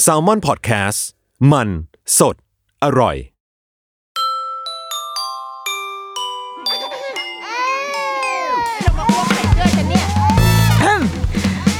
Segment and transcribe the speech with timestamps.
[0.00, 1.06] แซลมอนพอดแคสต์
[1.52, 1.68] มัน
[2.18, 2.36] สด
[2.84, 3.16] อร่อย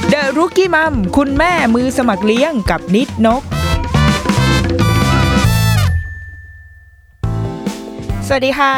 [0.09, 3.43] เดอะรุกี้มัมคุณแม่มือสมัครเลี้ยงกับนิดนก
[8.27, 8.73] สวัสดีค่ะ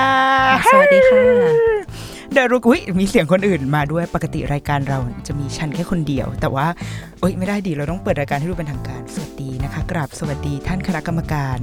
[0.71, 1.78] สวัสดีค่ะ
[2.33, 6.67] เดรุกอุ้ยมีเสียงคนอื่นมาด้วยปกติรายการเราจะมีฉันแค่คนเดียว แต่ว่า
[7.19, 11.57] เอ้ยไม่ได้ดีเราต้องเปิดรายการให้ดูเป็นทางการสวัสดีนะคะ กราบสวัสดีท่านคณะกรรมการ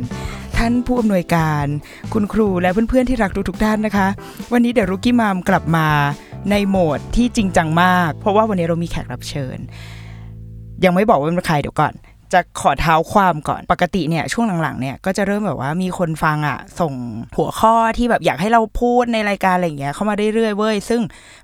[0.59, 1.67] ท่านผู้อำนวยการ
[2.13, 4.09] คุณครูและเพื่อนๆที่รักทุกๆท่านนะคะ
[4.53, 5.89] วันนี้เดรุกี้มัมกลับมา
[6.51, 9.59] ในโหมดที่จริงจังมาก เพราะว่าวันนี้เรามีแขกรับเชิญ
[10.85, 11.95] ยังไม่บอกว่าเป็นใครเดี๋ยวก่อน
[12.33, 16.93] จะขอเท้าความก่อนปกติเนี่ยช่วงหลังๆเนี่ยก็จะเริ่มแบบว่ามีคนฟังอะ ส่ง
[17.37, 21.01] หัวข้อที่แบบอยากให้เราพูดในรายการอะไรอย่างเงี้ยเข้ามาเรื่อยๆเว้ยซึ่ง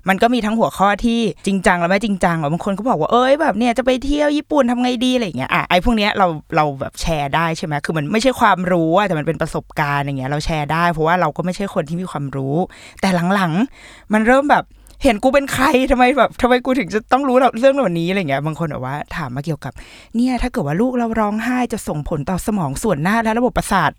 [0.07, 12.55] มันก็มีทั้งหัวข้อที่จริงจังและไม่จริงจังแบบบางคนก็บอกว่าเอ้ยแบบเนี่ยจะไปเที่ยวญี่ปุ่นทำไงดีอะไรอย่างเงี้ยอะไอ้พวกเนี้ยเราเราแบบแชร์ได้ใช่ไหมคือมันไม่ใช่ความรู้อะแต่มันเป็นประสบการณ์อย่างเงี้ยเราแชร์ได้ เพราะว่าเราก็ไม่ใช่คนที่มีความรู้
[13.01, 14.65] แต่หลังๆ มันเริ่มแบบ
[15.03, 19.73] เห็นกูเป็นใครทำไมแบบทำไมกูถึงจะต้องรู้เรื่องเหล่านี้อะไรเงี้ยบางคนแบบว่าถามมาเกี่ยวกับ
[20.15, 23.91] เนี่ยถ้าเกิดว่าลูกเราร้องไห้จะส่งผลต่อสมองส่วนหน้าและระบบประสาท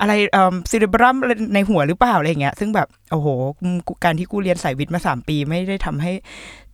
[0.00, 1.16] อะไรเอ่อซิลิบรัม
[1.54, 3.28] ในหัวหรือเปล่าอะไรเงี้ย ซึ่งแบบโอ้โห
[4.04, 6.12] การที่กูเรียนสายวิทย์มาสามปีไม่ได้ทำให้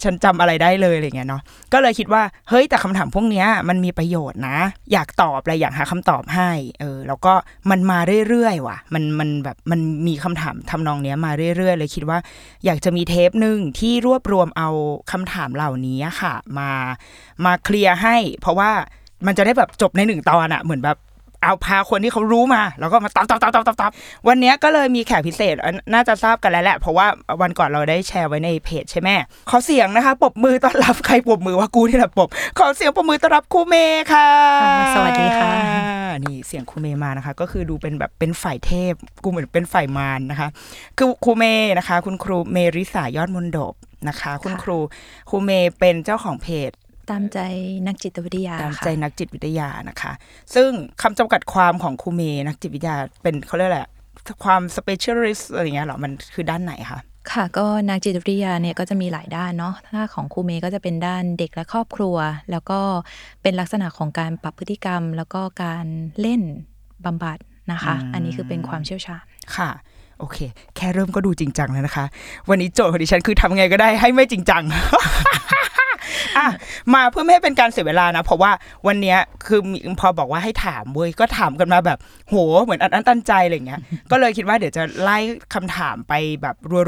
[0.03, 4.59] ฉันจำอะไรได้เลยอะไรเงี้ยเนาะก็เลยคิดว่าเฮ้ยแต่คำถามพวกเนี้ยมันมีประโยชน์นะ
[4.93, 7.33] อยากตอบอะไรอยากหาคำตอบให้เออแล้วก็
[7.71, 12.19] มันมาเรื่อยๆว่ะ มันมันแบบมันมีคำถามทำนองเนี้ยมาเรื่อยๆ เลยคิดว่า
[12.65, 14.69] อยากจะมีเทปหนึ่งที่รวบรวมเอา
[15.13, 16.71] คำถามเหล่านี้ค่ะ มา
[17.45, 18.71] มาเคลียร์ให้ เพราะว่า
[19.27, 20.99] มันจะได้แบบจบในหนึ่งตอนอะเหมือนแบบ
[21.42, 23.91] เอาพาคนที่เขารู้มา แล้วก็มาตอบตอบตอบตอบตอบตอบ
[24.28, 27.06] วันเนี้ยก็เลยมีแขกพิเศษอันน่าจะทราบกันแล้วแหละ เพราะว่า
[27.41, 29.08] วันก่อนเราได้แชร์ไว้ในเพจใช่ไหม
[29.50, 34.28] ขอเสียงนะคะปรบมือต้อนรับใครปรบมือว่ากูนี่แหละปรบขอเสียงปรบมือต้อนรับครูเมย์ค่ะ
[34.95, 35.53] สวัสดีค่ะ
[36.25, 38.92] นี่เสียงครูเมย์มานะคะ ก็คือดูเป็นแบบเป็นฝ่ายเทพ
[39.23, 40.48] กูเหมือนเป็นฝ่ายมารนะคะ
[40.97, 43.74] คือครูเมย์นะคะ คุณครูเมริสายอดมนดบ
[44.08, 44.79] นะคะ คุณครู
[45.30, 46.70] ครูเมย์เป็นเจ้าของเพจ
[47.11, 47.39] ตามใจ
[47.86, 50.13] นักจิตวิทยาตามค่ะใจนักจิตวิทยานะคะ
[50.55, 50.70] ซึ่ง
[51.02, 53.92] คำจำกัดความของครูเมย์นักจิตวิทยาเป็นเขาเรียกอะไรอะ
[54.45, 57.01] ความ specialist อะไรอย่างเงี้ยเหรอมันคือด้านไหนคะ
[57.33, 62.17] ค่ะก็นักจิตวิทยาเนี่ยก็จะมีหลายด้านเนาะถ้าของครูเมย์ก็จะเป็นด้านเด็กและครอบครัว
[62.51, 62.80] แล้วก็
[63.42, 65.86] เป็นลักษณะของการปรับพฤติกรรม แล้วก็การ
[66.20, 66.42] เล่น
[67.05, 67.39] บำบัด
[67.73, 69.25] นะคะ อันนี้คือเป็นความเชี่ยวชาญ
[69.57, 69.70] ค่ะ
[70.18, 70.39] โอเค
[70.77, 72.05] แค่เริ่มก็ดูจริงจังแล้วนะคะ
[72.48, 74.62] วันนี้โจทย์ของดิฉันคือทำไงก็ได้ให้ไม่จริงจัง
[76.39, 76.48] อะ
[76.95, 78.51] มาเพื่อไม่ให้เป็นการเสียเวลานะ เพราะว่า
[78.86, 83.80] วันเนี้ยคือมีพอบอกว่าให้ถามเว้ยก็ถามกันมาแบบ โหเหมือนอัดอั้นตันใจอะไรอย่างเงี้ย
[84.11, 85.18] ก็เลยคิดว่าเดี๋ยวจะไล่
[85.55, 86.12] คำถามไป
[86.42, 86.78] แบบรั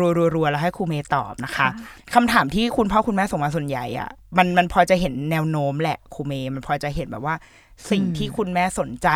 [0.45, 1.69] วๆๆๆแล้วให้ครูเมย์ตอบนะคะ
[2.15, 7.35] คำถามที่คุณพ่อคุณแม่ส่งมาส่วนใหญ่อะมันมันพอจะเห็นแนวโน้มแหละครูเมย์มันพอจะเห็นแบบว่า
[7.91, 9.09] สิ่งที่คุณแม่สนใจ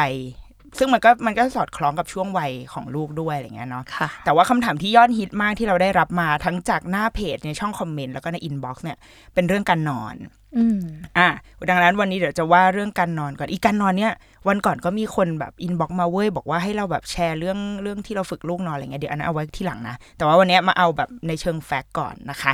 [0.78, 8.98] ซึ่งมันก็มันก็สอดคล้องกับช่วงวัยของลูกด้วยอะไรเงี้ยเนาะค่ะแต่ว่าคำถามที่ยอดฮิตมากที่เราได้รับมาทั้งจากหน้าเพจในช่องคอมเมนต์แล้วก็ในอินบ็อกซ์เนี่ย
[9.34, 10.14] เป็นเรื่องการนอน
[10.56, 10.80] อืม
[11.18, 11.28] อะ
[11.70, 14.12] ดังนั้นวันนี้เดี๋ยวจะว่าเรื่องการนอนก่อนอีกการนอนเนี่ย
[14.48, 22.52] วันก่อนก็มีคนแบบอินบ็อกซ์มาเว้ยบอกว่าให้เราแบบแชร์เรื่องเรื่องที่เราฝึกลูกนอนอะไรเงี้ยเดี๋ยวอันนั้นเอาไว้ที่หลังนะแต่ว่าวันเนี้ยมาเอาแบบในเชิง fact ก่อนนะคะ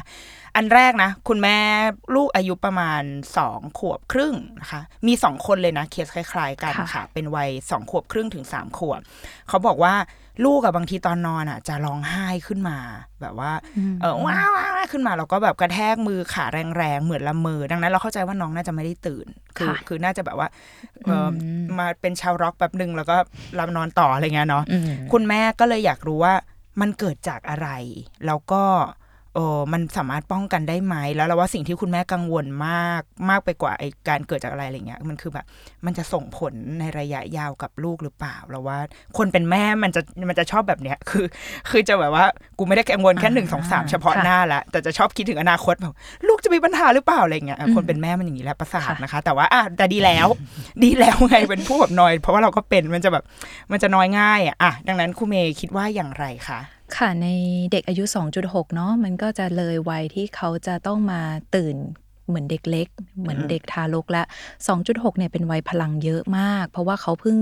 [0.57, 1.57] อันแรกนะ คุณแม่
[2.15, 3.03] ลูกอายุประมาณ
[3.37, 9.01] สองขวบครึ่งนะคะ มีสองคนเลยนะ เคสคล้ายๆกันค่ะค่ะ เป็นวัยสองขวบครึ่งถึงสามขวบ
[9.49, 9.95] เขาบอกว่า
[10.45, 12.79] ลูกอะบางทีตอนนอนอะจะร้องไห้ขึ้นมา
[13.21, 13.53] แบบว่า
[14.01, 16.45] เออว้าวว้าวว้าวขึ้นมาเราก็แบบกระแทกมือขา
[16.77, 20.49] แรงๆ เหมือนละเมอ ดังนั้นเราเข้าใจว่าน้องน่าจะไม่ได้ตื่น คือค่ะคือน่าจะแบบว่า
[21.05, 21.33] เอออม
[21.79, 23.17] มาเป็นชาวร็อกแบบหนึ่งแล้วก็
[23.59, 26.35] รับนอนต่ออะไรเงี้ยเนาะอืมคุณแม่ก็เลยอยากรู้ว่า
[26.81, 27.69] มันเกิดจากอะไร
[28.27, 28.63] แล้วก็
[29.35, 35.45] เออมันสามารถป้องกันได้ไหมแล้วเราว่าสิ่งที่คุณแม่กังวลมากมากไปกว่าไอการเกิดจากอะไรอะไรเงี้ยมันคือแบบ
[35.87, 38.79] มันจะส่งผลในระยะยาวกับลูกหรือเปล่าเราว่า
[39.19, 41.27] คนเป็นแม่มันจะมันจะชอบแบบเนี้ยคือ
[41.71, 42.25] คือจะแบบว่า
[42.59, 45.95] กูไม่ได้กังวลแค่หนึ่งสองสามเฉพาะค่ะหน้าละแต่จะชอบคิดถึงอนาคตแบบ
[46.29, 50.27] ลูกจะมีปัญหาหรือเปล่าอะไรเงี้ยอะอืมคนเป็นแม่มันอย่างนี้แหละประสาทค่ะนะคะ แต่ว่าอะแต่ดีแล้ว
[50.85, 53.25] ดีแล้วไงเป็นผู้แบบนอย เพราะว่าเราก็เป็นมันจะแบบ
[53.73, 56.61] มันจะน้อยง่ายอะอะดังนั้นครูเมย์คิดว่าอย่างไรคะ
[56.97, 57.29] ค่ะ ใน
[57.73, 58.05] เด็กอายุ
[58.41, 61.23] 2.6 เนาะมันก็จะเลยวัยที่เขาจะต้องมา
[61.55, 61.77] ตื่น
[62.31, 62.89] เหมือนเด็กเล็ก
[63.21, 64.23] เหมือนเด็กทารกและ
[64.71, 67.39] 2.6เนี่ยเป็นวัยพลังเยอะมาก เพราะว่าเขาเพิ่ง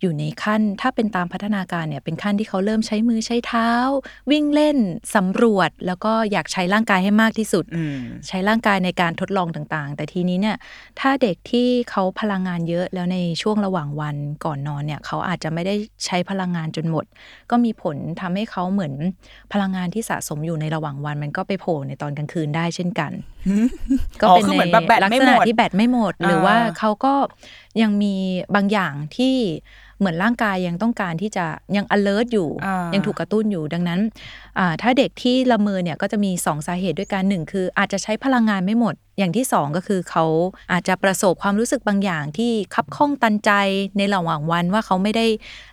[0.00, 3.70] อยู่ในขั้น ถ้าเป็นตามพัฒนาการเนี่ยเป็นขั้นที่เขาเริ่มใช้มือใช้เท้า
[4.30, 4.78] วิ่งเล่น
[5.14, 7.98] สำรวจ แล้วก็อยากใช้ร่างกายให้มากที่สุดอืม
[8.28, 10.56] ใช้ร่างกายในการทดลองต่างๆ แต่ทีนี้เนี่ย
[11.00, 15.74] ถ้าเด็กที่เขาพลังงานเยอะแล้วในช่วงระหว่างวันก่อนนอนเนี่ยเขาอาจจะไม่ได้
[16.06, 17.04] ใช้พลังงานจนหมด
[17.50, 18.94] ก็มีผลทำให้เขาเหมือน
[19.52, 23.12] พลังงานที่สะสมอยู่ในระหว่างวัน มันก็ไปโผล่ในตอนกลางคืนได้เช่นกัน
[24.22, 27.14] ก็อ๋อเป็นคือในเหมือนแบบแบตลักไม่ษหมณะดที่แบตไม่หมด หรือว่าอ่าเขาก็
[27.82, 28.14] ยังมี
[28.54, 29.36] บางอย่างที่
[29.98, 31.44] เหมือนร่างกายยังต้องการที่จะ
[31.76, 34.00] ยัง alert อยู่อ่ายัยังถูกกระตุ้นอยู่ดังนั้น
[34.58, 40.24] อ่าถ้าเด็กที่ละเมอเนี่ยก็จะมี 2 สาเหตุด้วยกันหนึ่งคือ อาจจะใช้พลังงานไม่หมด อย่างที่ 2 ก็คือเขา
[40.72, 43.50] อาจจะประสบความรู้สึกบางอย่างที่คับข้องตันใจ
[43.96, 45.26] ในระหว่างวันว่าเขาไม่ได้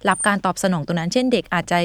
[0.10, 1.80] รับการตอบสนองตรงนั้น เช่นเด็กอาจจะ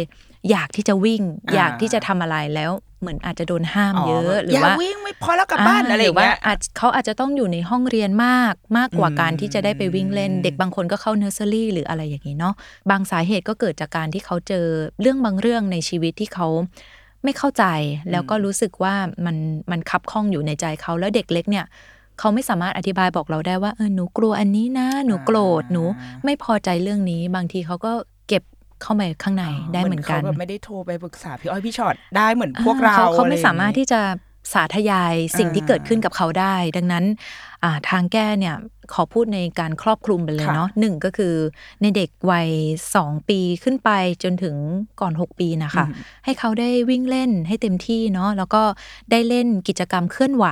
[0.51, 2.71] อยากที่จะวิ่งอ่าอยากที่จะทำอะไรแล้ว
[3.05, 12.55] เหมือนอาจจะโดนห้ามเยอะ หรืออย่าว่าวิ่งไม่พอแล้วกลับบ้านอะไรอย่างหว่าเงี้ยอาจเขาอาจจะต้องอยู่ในห้องเรียนมากมากกว่าอืมการที่จะได้ไปวิ่งเล่น เด็กบางคนก็เข้าเนอร์เซอรี่หรืออะไรอย่างนี้เนาะ
[12.91, 14.67] บางสาเหตุก็เกิดจากการที่เขาเจอ
[15.01, 16.49] เรื่องบางเรื่องในชีวิตที่เขา
[17.25, 17.65] ไม่เข้าใจ
[18.11, 18.95] แล้วก็รู้สึกว่า
[19.27, 19.37] มัน
[19.71, 21.67] มันคับข้องอยู่ในใจเขาแล้วเด็กเล็กเนี่ย
[22.19, 25.83] เขาไม่สามารถอธิบายบอกเราได้ว่าเออหนูกลัวอันนี้นะ หนูโกรธหนู
[26.25, 27.93] ไม่พอใจเรื่องนี้ บางทีเขาก็
[28.81, 34.01] เก็บเข้ามาข้างในได้เหมือนกันขาแบบไม่ได้โทรไปปรึกษาพี่อ้อยพี่ช็อตได้เหมือนพวกเราเขาเขาอะไม่อย่งงี้สามารถที่จะ
[34.55, 37.05] สาธยายสิ่งที่อ่าเกิดขึ้นกับเขาได้ ดังนั้น
[37.65, 38.55] อ่าทางแก้เนี่ย
[38.93, 41.35] ขอพูดในการครอบคลุมไปเลยค่ะเนาะหนึ่งก็คือ
[41.83, 42.49] ในเด็กวัย
[42.95, 43.91] สองปีขึ้นไป
[44.23, 44.57] จนถึง
[45.01, 45.85] ก่อน6ปีนะคะ
[46.25, 48.63] ให้เขาได้วิ่งเล่นให้เต็มที่เนาะแล้วก็
[49.11, 50.47] ได้เล่นกิจกรรมเคลื่อนไหว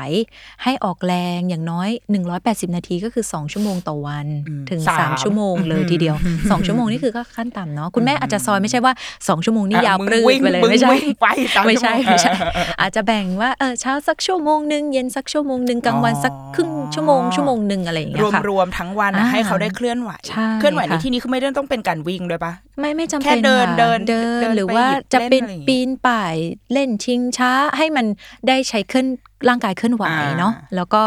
[0.63, 1.89] ให้ออกแรงอย่างน้อย
[2.33, 26.35] 180 นาทีก็คือ2ชั่วโมงต่อวันอืมถึงสาม3ชั่วโมงเลยทีเดียว2ชั่วโมงนี่คือก็ขั้นต่ำเนาะคุณแม่อาจจะซอยไม่ใช่ว่า2ชั่วโมงนี่ยาวมึงปรืดวิ่งไปเลยมึงไม่ใช่วิ่งไปสาไม่ใช่ชั่วโงไม่ใช่เออเออเอออาจจะแบ่งว่าเออเช้าสักชั่วโมงหนึ่งเย็นสักชั่วโมงหนึ่งกลางวันสักครึ่งชั่วโมงชั่วโมงหนึ่งอะไรอย่างเงี้รยวมค่ะรวมทั้งวันอะอ่าให้เขาได้เคลื่อนไหวใช่เคลื่อนไหวในค่ะที่นี้คือไม่ได้ต้องเป็นการวิ่งด้วยปะไม่ไม่จำแค่เป็นเดินค่ะเดินเดิเดินนหรือไปว่าหยิบจะเป็นเล่นอะไรอย่างเงี้ยปีนป่าย
[26.73, 28.07] เล่นชิงช้าให้มัน
[28.49, 29.09] ได้ใช้เคลื่อน
[29.49, 31.03] ร่างกายเคลื่อนไหวอ่าเนาะแล้วก็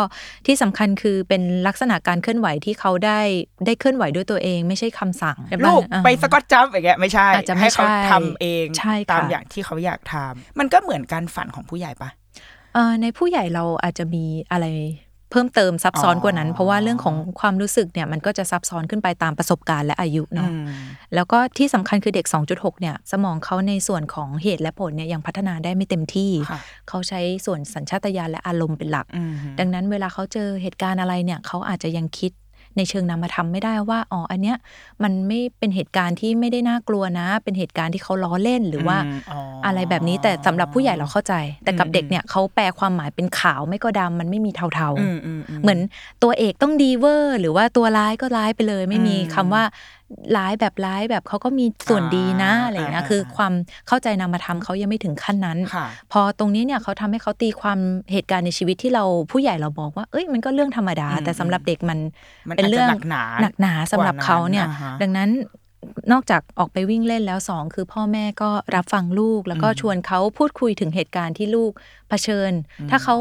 [0.45, 3.19] ที่สำคัญคือเป็นลักษณะการเคลื่อนไหวที่เขาได้
[3.65, 12.09] ได้เคลื่อนไหวด้วยตัวเอง ไม่ใช่คำสั่งลูกอ่าไปสกอตจัมป์อย่างเงี้ยไม่ใช่อาจจะไม่ให้เขาใช่ทำเองใช่ค่ะตามอย่างที่เขาอยากทำมันก็เหมือนการฝันของผู้ใหญ่ปะ
[12.73, 14.65] เอ่อในผู้ใหญ่เราอาจจะมีอะไร
[15.31, 20.66] เพิ่มเติมซับซ้อนอ๋อกว่านั้น เพราะว่าเรื่องของความรู้สึกเนี่ยมันก็จะซับซ้อนขึ้นไปตามประสบการณ์และอายุเนาะอืม
[21.16, 32.31] แล้วก็ที่สำคัญคือเด็ก 2.6 เนี่ย สมองเขาในส่วนของเหตุและผลเนี่ยยังพัฒนาได้ไม่เต็มที่ค่ะเขาใช้ส่วนสัญชาตญาณและอารมณ์เป็นหลักอืมดังนั้นเวลาเขาเจอเหตุการณ์อะไรเนี่ยเขาอาจจะยังคิด
[32.77, 34.57] ในเชิงนามธรรมไม่ได้ว่าอ๋ออันเนี้ย
[35.04, 41.33] มันไม่เป็นเหตุการณ์ที่ไม่ได้น่ากลัวนะ เป็นเหตุการณ์ที่เขาล้อเล่นหรือว่ามอ๋อออะไรแบบนี้แต่สำหรับผู้ใหญ่เราเข้าใจ
[41.63, 45.80] แต่กับอืมเด็กเนี่ยเขาแปลความหมายเป็นขาวไม่ก็ดำมันไม่มีเทาอืๆมอืมเหมือน
[46.24, 49.63] ตัวเอกต้องดีเวอร์ หรือว่าตัวร้ายก็ร้ายไปเลย ไม่มีอืมคำว่า
[50.38, 53.54] ร้ายแบบร้ายแบบเขาก็มีส่วนดีนะอ่าอะไรอย่างเงี้ยอ่าคือความ
[53.88, 57.80] เข้าใจนามธรรมเขายังไม่ถึงขั้นนั้นค่ะพอตรงนี้เนี่ยเขาทำให้เขาตีความ
[58.12, 62.00] เหตุการณ์ในชีวิตที่เราผู้ใหญ่เราบอกว่าเอ้ยมันก็เรื่องธรรมดาอืมแต่สำหรับเด็กมัน
[62.50, 65.30] มันเป็นเรื่องอาจจะหนักหนาหนักหนาสำหรับเขาเนี่ยกว่านั้นอ่าฮะดังนั้น
[66.12, 71.72] นอกจากออกไปวิ่งเล่นแล้วสองคือพ่อแม่ก็รับฟังลูกแล้วก็อืมชวนเขาพูดคุยถึงเหตุการณ์ที่ลูก
[72.10, 72.52] เผชิญ
[72.90, 73.16] ถ้าเขา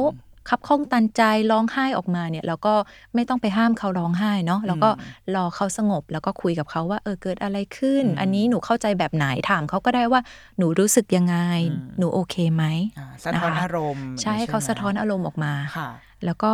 [0.49, 2.75] คับข้องตันใจร้องไห้ออกมาเนี่ยเราก็
[3.14, 4.91] ไม่ต้องไปห้ามเขาร้องไห้เนาะแล้วก็
[5.35, 10.20] รอเขาสงบแล้วก็คุยกับเขาว่าเออเกิดอะไรขึ้นอืมอันนี้หนูเข้าใจแบบไหนถามเขาก็ได้ว่า
[10.58, 11.37] หนูรู้สึกยังไง
[11.73, 12.64] อืมหนูโอเคไหม
[12.99, 15.88] อ่าสะท้อนนะคะอารมณ์ ใช่ให้เขาไหมสะท้อนอารมณ์ออกมาค่ะ
[16.25, 16.52] แล้วก็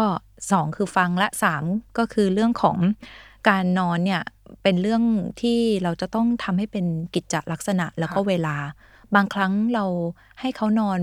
[0.50, 1.64] สองคือฟังและสาม
[1.98, 2.78] ก็คือเรื่องของ
[3.48, 4.22] การนอนเนี่ย
[4.62, 5.02] เป็นเรื่อง
[5.40, 8.56] ที่เราจะต้องทำให้เป็นกิจจลักษณะแล้วก็ค่ะเวลา
[9.16, 9.84] บางครั้งเรา
[10.40, 11.00] ให้เขานอน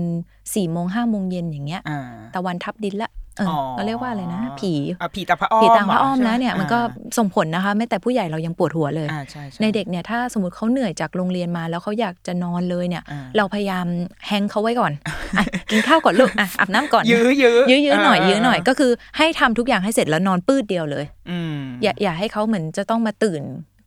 [0.54, 2.00] สี่โมงห้าโมงเย็นอย่างเงี้ยอ่า
[2.34, 6.78] ตะวันทับดินละเอออก็เรียกว่าอะไรนะ ผีอะผีตาพระอ้อมผีตางพระอ้อมเหแล้วเนี่ยใช่ไหมันก็
[7.18, 13.86] ส่งผลนะคะแม้แต่ผู้ใหญ่เรายังปวดหัวเลยอ่าใช่ช่ในเด็กเนี่ยถ้าสมมติเขาเหนื่อยจากโรงเรียนมาแล้วเขาอยากจะนอนเลยเนี่ยอ่าเราพยายาม
[14.26, 14.92] แฮงเขาไว้ก่อน
[15.36, 23.42] อะกินข้าวก่อนลูกอะอาบน้ำก่อนยื้อยื้อยื้อยื้อหน่อยยื้อหน่อยก็คือให้ทำทุกอย่างให้เสร็จแล้วนอนปื้ดเดียวเลยอืมอย่าอย่าให้เขาเหมือนจะต้องมาตื่น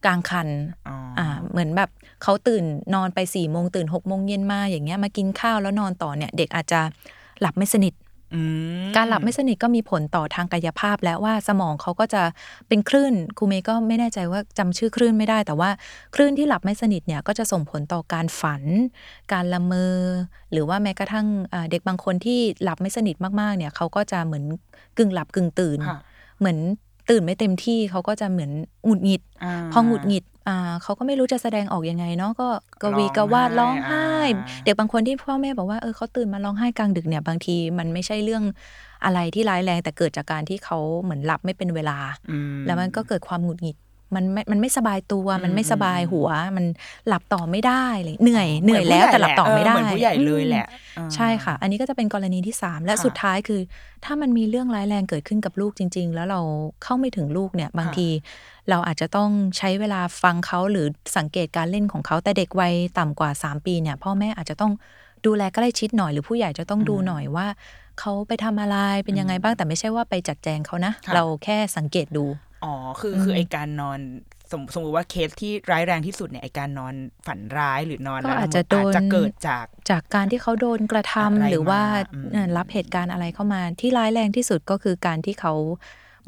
[0.06, 0.48] กลางคัน
[0.88, 1.90] อ๋อออ่าเหมือนแบบ
[2.24, 2.64] เขาตื่น
[2.96, 6.80] นอนไปสี่โมงตื่นหกโมงเย็นมาอย่างเงี้ยมากินข้าวแล้วนอนต่อเนี่ยเด็กอาจจะ
[7.42, 7.94] หลับไม่สนิท
[8.36, 8.42] อื
[8.84, 12.24] มการหลับไม่สนิทก็มีผลต่อทางกายภาพ แล้วว่าสมองเขาก็จะ
[12.68, 15.70] เป็นคลื่นครูเมย์ก็ไม่แน่ใจว่าจำชื่อคลื่นไม่ได้ แต่ว่า
[16.16, 18.64] คลื่นที่หลับไม่สนิทเนี่ยก็จะส่งผลต่อการฝัน
[19.34, 19.96] การละเมอ
[20.52, 24.44] หรือว่าแม้กระทั่งอ่าเด็กบางคนที่หลับไม่สนิทมากๆเนี่ยเขาก็จะเหมือน
[24.98, 26.00] กึ่งหลับกึ่งตื่นค่ะ
[26.40, 26.60] เหมือน
[27.12, 28.52] ตื่นไม่เต็มที่เขาก็จะเหมือน
[28.86, 32.48] หงุดหงิดาพอหงุดหงิดอ่าเขาก็ไม่รู้จะแสดงออกยังไงเนาะก็
[32.82, 38.44] กวีกวาดร้ร้อองงไห้ไห้อ่าเด็กบางคนที่พ่อแม่บอกว่าเออเขาตื่นมาร้องไห้กลางดึกเนี่ย บางทีมันไม่ใช่เรื่อง
[39.06, 41.98] อะไรที่ร้ายแรง แต่เกิดจากการที่เขาเหมือนหลับไม่เป็นเวลา
[42.30, 43.78] อืมแล้วมันก็เกิดความหงุดหงิด
[44.16, 46.66] มันไม่มันไม่สบายตัวอืมมันไม่สบายหัว มัน
[47.08, 50.66] หลับต่อไม่ได้เลยเหนื่อยเหนื่อยแล้วแต่หลับต่อไม่ได้เหมือนผู้ใหญ่เลยแหละ
[50.98, 53.62] อืมใช่ค่ะ อันนี้ก็จะเป็นกรณีที่สามและค่ะสุดท้ายคือ
[54.06, 56.42] ถ้ามันมีเรื่องร้ายแรงเกิดขึ้นกับลูกจริง ๆ แล้วเรา
[56.84, 58.08] เข้าไม่ถึงลูกเนี่ยบางค่ะที
[58.70, 60.88] เราอาจจะต้องใช้เวลาฟังเขาหรือ
[61.18, 64.72] สังเกตการเล่นของเขาแต่เด็กวัยต่ำกว่า 3 ปีเนี่ยพ่อแม่อาจจะต้อง
[65.26, 67.48] ดูแลใกล้ชิดหน่อยหรือผู้ใหญ่จะต้องดูหน่อยว่า
[68.00, 72.26] เขาไปทำอะไรเป็นยังไงบ้างแต่ไม่ใช่ว่าไปจัดแจงเขานะค่ะเราแค่สังเกตดู
[72.64, 74.00] อ๋อ คือคือไอการนอน
[74.52, 76.94] สมสมมติว่าเคสที่ร้ายแรงที่สุดเนี่ยไอการนอน
[77.28, 85.54] ฝันร้ายหรือนอนก็แล้วอาจจะโดนอาจจะเกิดจากจากการที่เขาโดนกระทำอะไรหรือว่ามาอืมเอ่อรับเหตุการณ์อะไรเข้ามาที่ร้ายแรงที่สุดก็คือการที่เขา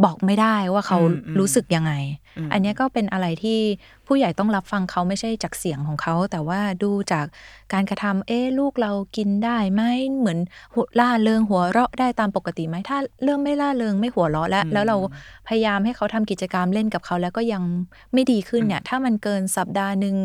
[0.03, 1.93] บอกไม่ได้ว่าเขาอืมอืมรู้สึกยังไง
[2.38, 3.59] อืมอันเนี้ยก็เป็นอะไรที่
[4.07, 7.25] ผู้ใหญ่ต้องรับฟังเขาไม่ใช่จากเสียงของเขา แต่ว่าดูจาก
[7.73, 9.81] การกระทำเอ๊ะลูกเรากินได้ไหม
[10.17, 10.39] เหมือน
[10.73, 14.97] หัวล่าเริงหัวเราะได้ตามปกติไหมถ้าเริ่มไม่ล่าเริงไม่หัวเราะแล้วอืมแล้วเรา
[15.47, 17.63] พยายามให้เขาทำกิจกรรมเล่นกับเขาแล้วก็ยัง
[18.13, 20.15] ไม่ดีขึ้นเนี่ย ถ้ามันเกินสัปดาห์หนึ่ง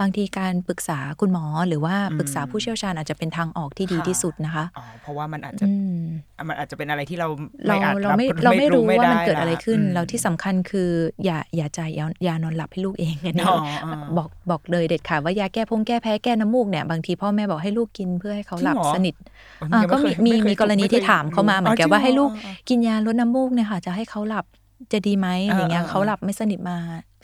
[0.00, 6.00] บางทีการปรึกษาคุณหมอหรือว่าปรึกษาผู้เชี่ยวชาญอาจจะเป็นทางออกที่ดีค่ะที่สุดนะคะอ๋อเพราะว่ามันอาจจะอืม
[6.48, 7.28] มันอาจจะเป็นอะไรที่เรา
[7.66, 10.90] เราอาจเราไม่บเราไม่รู้ว่ามันเกิดละอะไรขึ้นอืมเราที่สำคัญคือ
[11.24, 19.14] อย่าอย่าจ่ายยายานอนหลับให้ลูกเองอันนี้อ๋ออ๋อบอกบอกเลยเด็ดขาดว่ายาแก้พงแก้แพ้แก้น้ำมูกเนี่ยบางทีพ่อแม่บอกให้ลูกกินเพื่อให้เขาหลับจริงเหรอสนิท
[19.60, 24.44] อ๋ออ่ายังก็ไเคมียมีไเคยมีกรณีที่ไเคยถามเข้ามาเหมือนกันจริงว่าให้ลูกอ๋อกินยาลดน้ำมูกเนี่ยค่ะจะให้เขาหลับ
[24.92, 26.76] จะดีไหมอะไรเงี้ยเออเออเขาหลับไม่สนิทมา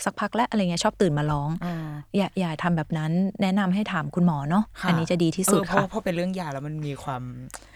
[0.05, 1.75] สักพักแล้วอะไรเงี้ยชอบตื่นมาร้องอ๋อ
[2.17, 7.23] อย่าอย่าทำแบบนั้นแนะนำให้ถามคุณหมอเนาะค่ะอันนี้จะดีที่สุดเออเพค่ะราะเพราะเป็นเรื่องยาแล้วมันมีความ
[7.55, 7.74] อะ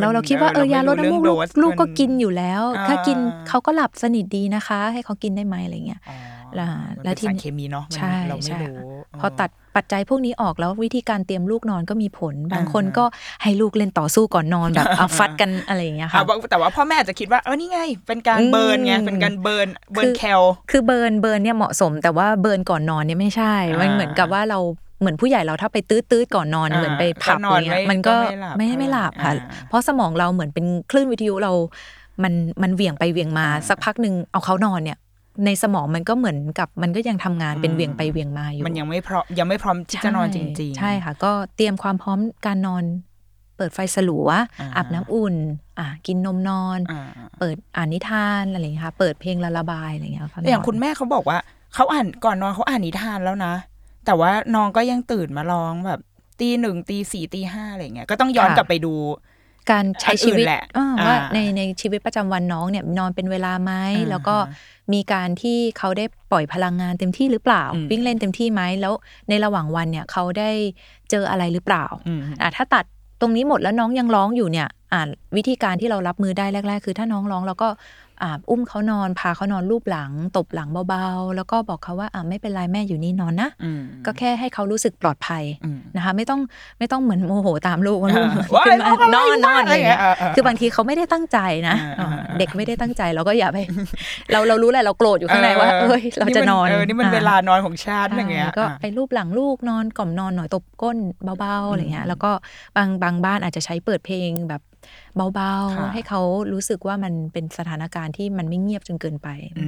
[0.00, 6.16] แล้วเราคิดว่าเออยาลดน้ำมูกลูกเรื่องโสลูกก็มันกินอยู่แล้ว ถ้ากินอ่าเขาก็หลับสนิทดีนะคะ ให้เขากินได้ไหมอะไรเงี้ยอ๋อ
[6.56, 13.04] แล้วมันแล้วเป็นทีสารนี้เคมีเนาะมันใช่เราไม่ใช่รู้พอตัดปัจจัยพวกนี้ออกแล้ววิธีการเตรียมลูกนอนก็มีผล บางอ่าคนก็
[13.42, 24.58] ให้ลูกเล่นต่อสู้ก่อนนอนแบบเอาฟัดกันอะไรอย่างเงี้ยอะค่ะว่าแต่ว่าพ่อแม่อาจจะคิดว่าเออนี่ไง เป็นการอืม burn ไงเป็นการ burn burn คือแคลคือ burn burn เนี่ยเหมาะสม แต่ว่า burn ก่อนนอนเนี่ยไม่ใช่ มันอ่าเหมือนกับว่าเรา
[25.00, 31.52] เหมือนผู้ใหญ่เราถ้าไปตื๊ดตื๊ดก่อนนอนอ่าเหมือนไปผับก็นอนอย่างเงี้ยไม่มันก็ก็ไม่ไม่หลับไม่หลับค่ะอ่าเพราะสมองเราเหมือนเป็นคลื่นวิทยุเรา
[32.22, 32.32] มัน
[32.62, 34.98] มันเหวี่ยงไปเหวี่ยงมาอ่าสักพักหนึ่งเอาเขานอนเนี่ย
[35.44, 42.84] ในสมองมันก็เหมือนกับมันก็ยังทำงานเป็นอืมเหวี่ยงไปเหวี่ยงมาอยู่ มันยังไม่พร้อมยังไม่พร้อมที่จะนอนจริง ๆ ใช่ค่ะ ก็เตรียมความพร้อมการนอน
[43.56, 44.28] เปิดไฟสลัว
[44.60, 45.34] อ่าอาบน้ำอุ่น
[45.78, 47.02] อะกินนมนอนอ่า
[47.38, 51.38] เปิดอ่านนิทานอะไรอย่างเงี้ยค่ะ เปิดเพลงละระบายอะไรอย่างเงี้ยก็นนอย่างคุณแม่เขาบอกว่า
[51.74, 53.52] เขาอ่านก่อนนอนเขาอ่านนิทานแล้วนะ
[54.06, 56.00] แต่ว่าน้องก็ยังตื่นมาร้องแบบ
[56.40, 58.94] ตีหนึ่งตีสี่ตีห้าอะไรเงี้ยก็ต้องย้อนกลับไปดู
[59.70, 64.36] การใช้ชีวิตอันอื่นแหละอ่าว่าอ่าในในชีวิตประจำวันน้องเนี่ยนอนเป็นเวลาไหมอ่าแล้วก็
[64.92, 68.94] มีการที่เขาได้ปล่อยพลังงานเต็มที่หรือเปล่าอืมวิ่งเล่นเต็มที่ไหมแล้ว
[69.28, 70.50] ในระหว่างวันเนี่ยเขาได้
[71.10, 72.84] เจออะไรหรือเปล่าอืมอะถ้าตัด
[73.20, 75.00] ตรงนี้หมดแล้วน้องยังร้องอยู่เนี่ยอ่า
[75.36, 77.68] วิธีการที่เรารับมือได้แรก ๆ คือถ้าน้องร้องเราก็
[78.24, 86.40] อ่าอุ้มเขานอนพาเขานอนรูปหลัง ตบหลังเบาๆ แล้วก็บอกเขาว่าอ่าไม่เป็นไรแม่อยู่นี่นอนนะอืมก็แค่ให้เขารู้สึกปลอดภัยอืมนะคะ ไม่ต้อง
[86.78, 91.38] ไม่ต้องเหมือนโมโหตามลูกว่าลูกว้ายขึ้นมาลูกอะไรนอนนอนวะอะไรอย่างเงี้ยอะไรอย่างเงี้ยคือบางทีเขาไม่ได้ตั้งใจ
[91.68, 93.58] นะอ่าอ่าเด็กไม่ได้ตั้งใจเราก็อย่าไป
[94.32, 100.96] เราเรารู้แหละเราโกรธอยู่ข้างในว่าเอ้ยเราจะนอนเออนี่มันเวลานอนของชาติอย่างเงี้ยใช่ก็อะไปรูปหลังลูกนอนกล่อมนอนหน่อยตบก้น
[101.40, 102.30] เบาๆอะไรเงี้ยแล้วก็
[102.76, 104.62] บางบางบ้านอาจจะใช้เปิดเพลงแบบ
[105.16, 106.20] เบาค่ะๆให้เขา
[106.52, 109.66] รู้สึกว่ามันเป็นสถานการณ์ที่มันไม่เงียบจนเกินไป อื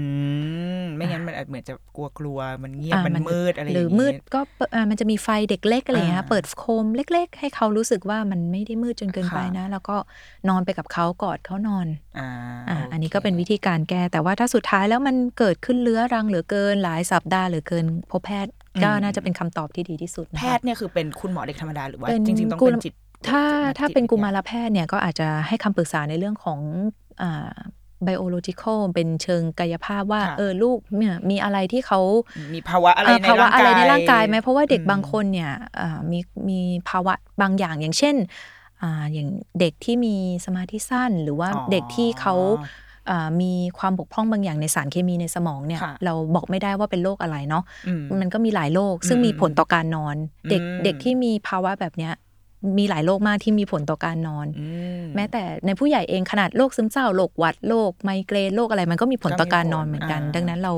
[0.81, 9.97] มไม่งั้นมันอาจเหมือนจะกลัวกลัวๆมันเงียบอ่ามันมันมืดอะไรหรืออย่างมืงี้ดก็เปิดอ่ามันจะมีไฟเด็กเล็กอะไรเงี้ยอ่าเปิดโคมเล็ก ๆ ให้เขารู้สึกว่ามันไม่ได้มืดจนเกินไปค่ะนะ แล้วก็
[10.49, 11.87] นอนไปกับเขากอดเขานอน
[12.19, 12.29] อ่า
[12.69, 18.53] อ่าโเคอันนี้ก็เป็นวิธีการแก้แต่ว่าถ้าสุดท้ายแล้วมันเกิดขึ้นเรื้อรังเหลือเกินหลายสัปดาห์เหลือเกินพบแพทย์
[18.85, 22.95] ก็น่าจะเป็นคำตอบที่ดีที่สุดนะคะแพทย์เนี่ยคือเป็นคุณหมอเด็กธรรมดาหรือว่าเป็นจริงๆต้องกุเป็ลนจิต
[23.29, 26.59] ถ้าจิตถ้าเป็นวิทยกุมารแพทย์เนี่ยก็อาจจะให้คำปรึกษาในเรื่องของ
[27.23, 27.55] อ่า
[28.07, 32.01] biological เป็นเชิงกายภาพว่าค่ะเออลูกเนี่ยมีอะไรที่เขา
[32.55, 36.19] มีภาวะอะไรเอ่อในภาวะร่างกายอะไรในร่างกายไหมเพราะว่าเด็กอืมบางคนเนี่ยอ่ามี
[36.49, 38.17] มีภาวะบางอย่างอย่างเช่น
[38.83, 39.29] อ่าอย่าง
[39.61, 42.35] เด็กที่มีสมาธิสั้น หรือว่าอ๋อเด็กที่เขา
[43.11, 50.17] อ่ามีความบกพร่องบางอย่างในสารเคมีในสมองเนี่ยค่ะเราบอกไม่ได้ว่าเป็นโรคอะไรเนาะอืมมันก็มีหลายโรคซึ่งอืมมีผลต่อการนอน
[50.51, 52.13] เด็กอืมเด็กที่มีภาวะแบบเนี้ย
[52.79, 54.67] มีหลายโรคมากที่มีผลต่อการนอนอื
[55.01, 60.73] มแม้แต่ในผู้ใหญ่เองขนาดโรคซึมเศร้าโรคหวัดโรคไมเกรนโรคอะไรมันก็มีผลต่อการนอนเหมือนกันอ่าดังนั้นเรา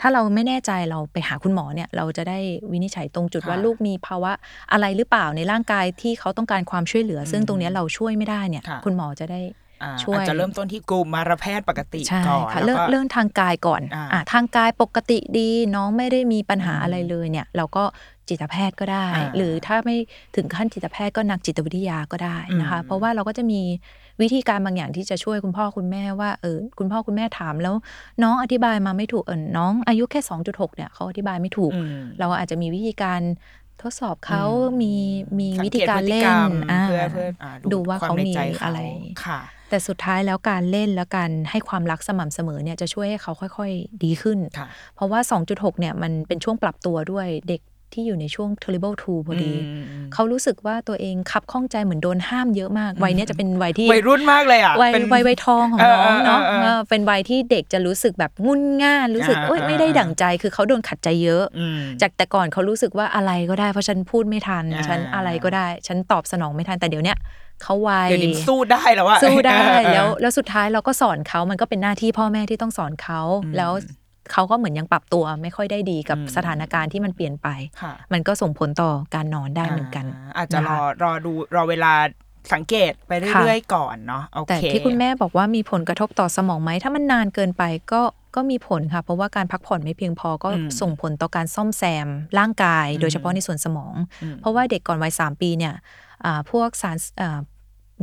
[0.00, 2.38] ถ้าเราไม่แน่ใจเราไปหาคุณหมอเนี่ย เราจะได้
[2.72, 4.32] วินิจฉัยตรงจุดค่ะว่าลูกมีภาวะ
[4.72, 9.40] อะไรหรือเปล่าในร่างกายที่เขาต้องการความช่วยเหลือ ซึ่งตรงเนี้ยเราช่วยไม่ได้เนี่ยค่ะคุณหมอจะได้
[9.82, 17.84] อ่าช่วยอาจจะเริ่มต้นที่กุมารแพทย์ปกติใช่ก่อนค่ะแล้เรื่องวก็เรื่องทางกายก่อนอ่าอ่าทางกายปกติดีน้องไม่ได้มีปัญหาอืมอะไรเลยเนี่ย เราก็
[18.28, 19.96] จิตแพทย์ก็ได้อ่าหรือถ้าไม่
[20.36, 23.60] ถึงขั้นจิตแพทย์ก็นักจิตวิทยาก็ได้นะคะอืมเพราะว่าเราก็จะมี
[24.22, 27.74] วิธีการบางอย่างที่จะช่วยคุณพ่อคุณแม่ว่าเออคุณพ่อคุณแม่ถามแล้ว
[28.22, 33.20] น้องอธิบายมาไม่ถูกเออน้องอายุแค่ 2.6เนี่ยเขาอธิบายไม่ถูกอืมเราอาจจะมีวิธีการ
[33.82, 34.94] ทดสอบเขาอืมมี
[35.38, 38.78] มีสังวิเกธีตการพฤติเล่กรนรมอ่าเพื่อเพื่ออ่าดูว่าคเขาในมีใจอะไร
[39.24, 47.60] ค่ะ แต่สุดท้ายแล้วการเล่นและการให้ความรักสม่ำเสมอเนี่ยจะช่วยให้เขาค่อย ๆ ดีขึ้นค่ะเพราะว่า 2.6 เนี่ยมันเป็นช่วงปรับตัวด้วยเด็ก
[47.94, 67.18] ที่อยู่ในช่วง terrible two พอดีอืมอืมเขารู้สึกว่าตัวเองคับข้องใจเหมือนโดนห้ามเยอะมาก วัยเนี้ยจะเป็นวัยที่วัยรุ่นมากเลยอะวัยเป็นวัยวัยทองของน้องเนาะเออเออเออเออเป็นวัยที่เด็กจะรู้สึกแบบงุนง่านรู้สึกอ่าโอ๊ยไม่ได้อ่าดั่งใจคือเขาโดนขัดใจเยอะอืมจากแต่ก่อนเขารู้สึกว่าอะไรก็ได้เพราะฉันพูดไม่ทันอ่าฉันอะไรก็ได้ ฉันตอบสนองไม่ทันแต่เดี๋ยวเนี้ย
[67.62, 69.58] เขาไวเดี๋ยวนี้สู้ได้แล้วว่าสู้ได้
[69.92, 73.20] แล้วแล้วสุดท้ายเราก็สอนเขามันก็เป็นหน้าที่พ่อแม่ที่ต้องสอนเขา
[73.56, 73.72] แล้ว
[74.32, 77.48] เขาก็เหมือนยังปรับตัวไม่ค่อยได้ดีกับสถานการณ์ที่มันเปลี่ยนไป
[77.82, 81.92] ค่ะมันก็ส่งผลต่อการนอนได้เหมือนกันาอาจจะรอนะคะรอดูรอเวลา
[82.54, 87.62] สังเกตไปเรื่อยๆก่อนเนาะโอแต่เคที่คุณแม่บอกว่ามีผลกระทบต่อสมองไหม ถ้ามันนานเกินไป
[87.92, 88.02] ก็
[88.36, 90.48] ก็มีผลค่ะ เพราะว่าการพักผ่อนไม่เพียงพอก็
[90.80, 93.94] ส่งผลต่อการซ่อมแซมร่างกาย โดยเฉพาะในส่วนสมอง
[94.40, 95.74] เพราะว่าเด็กก่อนวัยสามปีเนี่ย
[96.24, 97.38] อ่าพวกสารอ่า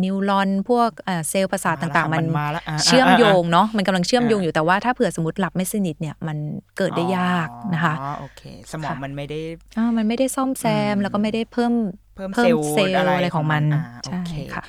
[0.04, 6.38] neuron พวกอ่าเซลล์ประสาทต่างๆ มันมาแล้วอ่าเชื่อมโยงอ่าเนาะมันกำลังเชื่อมโยงอ่าอยู่แต่ว่าถ้าเผื่อสมมติหลับไม่สนิทเนี่ยมัน
[6.78, 9.40] เกิดได้ยากนะคะอ๋อโอเคสมองค่ะมันไม่ได้
[9.78, 11.74] อ่ามันไม่ได้ซ่อมแซมแล้วก็ไม่ได้เพิ่ม
[12.16, 14.64] เพิ่มเพิ่มเซลล์เซลล์อะไรอะไรของมันอ่าใช่โอเคค่ะ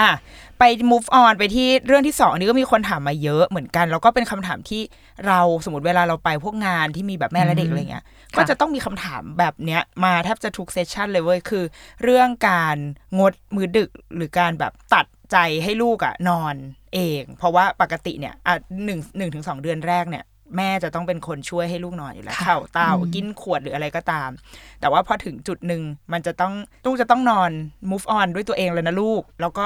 [0.00, 0.10] อะ
[0.58, 4.82] ไป move on ไปที่เรื่องที่สองอันนี้ก็มีคนถามมาเยอะเหมือนกัน แล้วก็เป็นคำถามที่
[5.26, 8.04] เราสมมติเวลาเราไปพวกงานที่มีแบบแม่และเด็กอะไรเงี้ย
[8.36, 11.64] ก็จะต้องมีคำถามแบบเนี้ยมาแทบจะทุกเซสชันเลยเว้ยคือ
[12.02, 12.76] เรื่องการ
[13.18, 16.54] งดมือดึกหรือการแบบตัดใจให้ลูกอะนอน
[16.94, 20.24] เอง เพราะว่าปกติเนี่ยอะหนึ่งหนึ่งถึงสองเดือนแรกเนี่ย
[20.56, 24.30] แม่จะต้องเป็นคนช่วยให้ลูกนอนอยู่แล้วค่ะเข่าเต้าอืมกินขวดหรืออะไรก็ตาม
[24.80, 26.54] แต่ว่าพอถึงจุดหนึ่งมันจะต้อง
[26.86, 27.50] ลูกจะต้องนอน
[27.90, 29.64] move on ด้วยตัวเองเลยนะลูก แล้วก็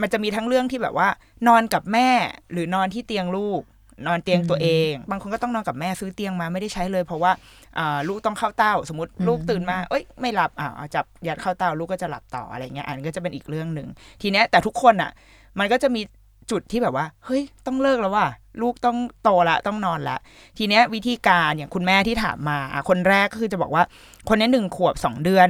[0.00, 1.08] มันจะมีทั้งเรื่องที่แบบว่า
[1.48, 2.08] นอนกับแม่
[2.52, 3.62] หรือนอนที่เตียงลูก
[4.06, 7.32] นอนเตียงตัวเอง บางคนก็ต้องนอนกับแม่ซื้อเตียงมาไม่ได้ใช้เลย เพราะว่า
[7.78, 13.88] อ่าลูกต้องเข้าเต้า สมมติลูกตื่นมา เอ้ยไม่หลับอ่าเอาจับยัดเข้าเต้าลูกก็จะหลับต่ออะไรเงี้ยอันนก็จะเป็นอีกเรื่องหนึ่ง
[14.22, 15.10] ทีเนี้ยแต่ทุกคนอะ
[15.58, 16.02] มันก็จะมี
[16.50, 18.28] จุดที่แบบว่า เฮ้ย ต้องเลิกแล้วว่ะ
[18.62, 20.16] ลูกต้องโตละต้องนอนละ
[20.58, 23.82] ทีเนี้ยวิธีการอย่างคุณแม่ที่ถามมาอะคนแรกก็คือจะบอกว่า
[24.28, 25.48] คนนี้หนึ่งขวบสองเดือน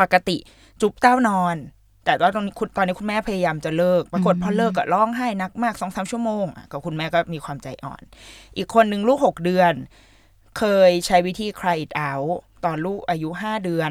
[0.00, 0.36] ปกติ
[0.80, 1.56] จุ๊บเต้านอน
[2.04, 8.02] แต่ว่าตอนนี้คุณตอนนี้คุณแม่พยายามจะเลิกปรากฏพอเลิกก็ร้องไห้หนักมากสองสามชั่วโมงอะก็คุณแม่ก็มีความใจอ่อน
[8.56, 9.72] อีกคนหนึ่งลูกหกเดือน
[10.58, 12.32] เคยใช้วิธี cry it out
[12.64, 13.90] ตอนลูกอายุห้าเดือน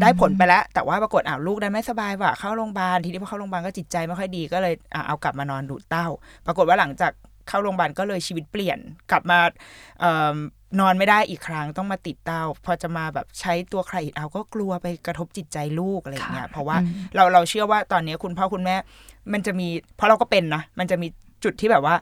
[0.00, 6.06] ได้ผลไปแล้ว แต่ว่าปรากฏอ้าวลูกได้ไม่สบายว่ะเข้าโรงพยาบาลทีนี้พอเข้าโรงพยาบาลก็จิตใจไม่ค่อยดีก็เลยอะเอากลับมานอนดูดเต้า
[6.46, 7.12] ปรากฏว่าหลังจาก
[7.48, 8.78] เข้าโรงพยาบาลก็เลยชีวิตเปลี่ยน
[9.10, 9.38] กลับมา
[10.00, 10.36] เอ่อ
[10.80, 18.76] นอนไม่ได้อีกครั้งต้องมาติดเต้า พอจะมาแบบใช้ตัวใครเอาก็กลัวไปกระทบจิตใจลูกอะไรอย่างเงี้ยค่ะเพราะว่าอืมเราเราเชื่อว่าตอนนี้คุณพ่อคุณแม่
[19.32, 21.08] มันจะมีเพราะเราก็เป็นนะมันจะมี
[21.44, 21.94] จุดที่แบบว่า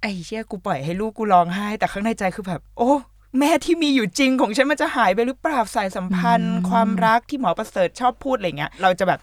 [0.00, 2.92] ไอ้เชี่ยกูปล่อยให้ลูกกูร้องไห้ แต่ข้างในใจคือแบบ โอ้
[3.38, 9.20] แม่ที่มีอยู่จริงของฉันมันจะหายไปหรือเปล่าสายสัมพันธ์ ความรักที่หมอประเสริฐชอบพูดอะไรเงี้ย เราจะแบบ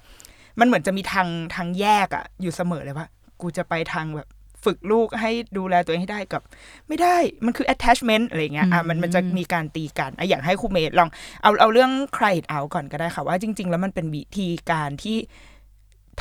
[0.59, 3.07] มันเหมือนจะมีทางทางแยกอะอยู่เสมอเลยว่า
[3.41, 4.27] กูจะไปทางแบบ
[4.63, 6.41] ฝึกลูกให้ดูแลตัวเองให้ได้กับ
[6.87, 11.09] ไม่ได้มันคือ attachment อะไรเงี้ยอะมันมันจะมีการตีกันอะอย่างให้ครูเมย์ลอง
[11.43, 15.17] เอาเอาเรื่อง cry it out ก่อนก็ได้ค่ะ ว่าจริง ๆ แล้วมันเป็นวิธีการที่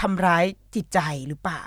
[0.00, 0.44] ทำร้าย
[0.74, 1.66] จิตใจหรือเปล่า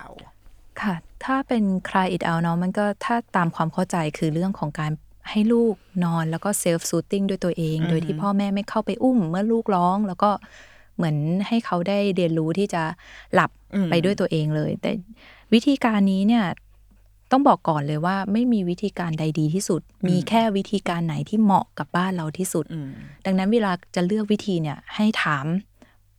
[0.81, 4.91] ค่ะ ถ้าเป็น cry it out เนาะมันก็ถ้าตามความเข้าใจคือเรื่องของการ
[5.31, 10.31] ให้ลูกนอนแล้วก็ self soothing ด้วยตัวเอง โดยที่พ่อแม่ไม่เข้าไปอุ้มเมื่อลูกร้อง แล้วก็
[10.97, 12.83] เหมือนให้เขาได้เรียนรู้ที่จะ
[13.33, 14.91] หลับอืมไปด้วยตัวเองเลย แต่
[15.53, 16.45] วิธีการนี้เนี่ย
[17.31, 22.89] ต้องบอกก่อนเลยว่าไม่มีวิธีการใดดีที่สุด มีแค่วิธีการไหนที่เหมาะกับบ้านเราที่สุดอืม
[23.25, 25.45] ดังนั้นเวลาจะเลือกวิธีเนี่ยให้ถาม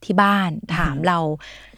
[0.05, 1.19] ที่บ้าน ถามเรา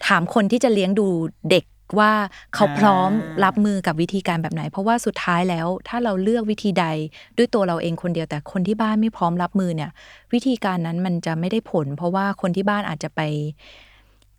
[0.06, 1.06] ถามคนที่จะเลี้ยงดู
[1.50, 1.64] เด็ก
[1.98, 2.12] ว่า
[2.54, 6.86] เขาพร้อมอ่ารับมือกับวิธีการแบบไหน เพราะว่าสุดท้ายแล้วถ้าเราเลือกวิธีใด
[7.36, 9.90] ด้วยตัวเราเองคนเดียวแต่คนที่บ้านไม่พร้อมรับมือเนี่ย
[10.32, 13.20] วิธีการนั้นมันจะไม่ได้ผล เพราะว่าคนที่บ้านอาจจะไป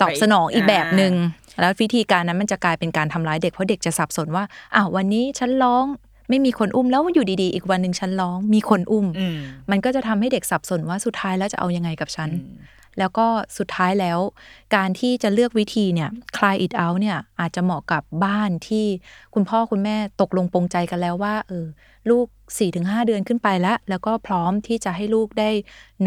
[0.02, 1.14] ตอบสนองอีกแบบหนึง่ง
[1.60, 4.44] แล้ววิธีการนั้นมันจะกลายเป็นการทำร้ายเด็กเพราะเด็กจะสับสนว่า
[4.76, 5.86] อ้าววันนี้ฉันร้อง
[6.30, 9.38] ไม่มีคนอุ้มแล้วอยู่ดีๆ อีกวันหนึ่งฉันร้อง มีคนอุ้มอืม
[9.72, 12.30] มันก็จะทำให้เด็กสับสนว่าสุดท้ายแล้วจะเอายังไงกับฉัน
[13.00, 13.26] แล้วก็
[13.58, 14.20] สุดท้ายแล้ว
[14.76, 18.86] การที่จะเลือกวิธีเนี่ย cry it out เนี่ยอาจจะเหมาะกับบ้านที่
[19.34, 21.66] คุณพ่อคุณแม่ตกลงปรงใจกันแล้วว่าเออ
[22.10, 22.28] ลูก
[22.68, 25.50] 4-5 เดือนขึ้นไปแล้ว แล้วก็พร้อมที่จะให้ลูกได้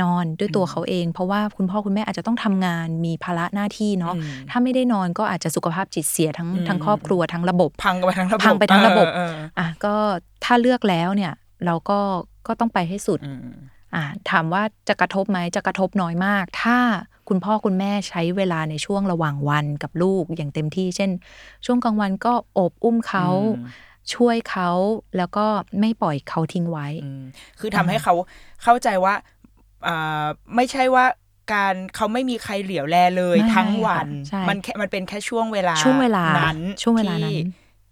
[0.00, 9.94] นอนด้วยตัวเขาเอง เพราะว่าคุณพ่อคุณแม่อาจจะต้องทำงานมีภาระหน้าที่เนาะอืมถ้าไม่ได้นอนก็อาจจะสุขภาพจิตเสียทั้งอืมทั้งครอบครัวทั้งระบบ พังไปทั้งระบบพังไปทั้งระบบเออเอออะก็
[10.44, 11.32] ถ้าเลือกแล้วเนี่ย
[11.66, 11.98] เราก็
[12.46, 13.58] ก็ต้องไปให้สุดอืมอ่า
[14.30, 16.78] ถามว่าจะกระทบไหมจะกระทบน้อยมาก ถ้า
[17.28, 21.10] คุณพ่อคุณแม่ใช้เวลาในช่วงระหว่างวันกับลูกอย่างเต็มที่ เช่น
[21.66, 23.66] ช่วงกลางวันก็โอบอุ้มเขาอืม
[24.14, 24.70] ช่วยเขา
[25.16, 25.46] แล้วก็
[25.80, 27.22] ไม่ปล่อยเขาทิ้งไว้อืม
[27.60, 28.14] คือทำให้เขา
[28.62, 29.14] เข้าใจว่า
[29.86, 31.04] อ่าไม่ใช่ว่า
[31.52, 37.36] การเขาไม่มีใครเหลียวแลเลยไม่ทั้งวันใช่มันแค่มันเป็นแค่ช่วงเวลาช่วงเวลานั้นช่วงเวลานั้นที่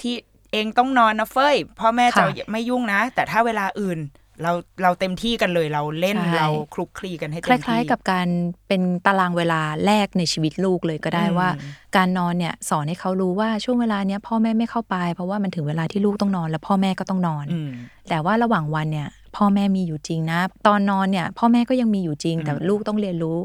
[0.00, 0.14] ที่
[0.52, 3.98] เองต้องนอนนะเฟ้ยพ่อแม่จะค่ะไม่ยุ่งนะ แต่ถ้าเวลาอื่น
[4.42, 8.28] เราเราเต็มที่กันเลยเราเล่นใช่เราคลุกคลีกันให้คเต็มที่ล้าย ๆ กับการ
[8.68, 11.48] เป็นตารางเวลาแรกในชีวิตลูกเลยก็ได้อืมว่า
[11.96, 17.70] การนอนเนี่ยสอนให้เขารู้ว่าช่วงเวลาเนี้ยพ่อแม่ไม่เข้าไป เพราะว่ามันถึงเวลาที่ลูกต้องนอน แล้วพ่อแม่ก็ต้องนอนอืม
[18.08, 23.38] แต่ว่าระหว่างวันเนี่ย พ่อแม่มีอยู่จริงนะ ตอนนอนเนี่ย พ่อแม่ก็ยังมีอยู่จริง แต่อืมลูกต้องเรียนรู้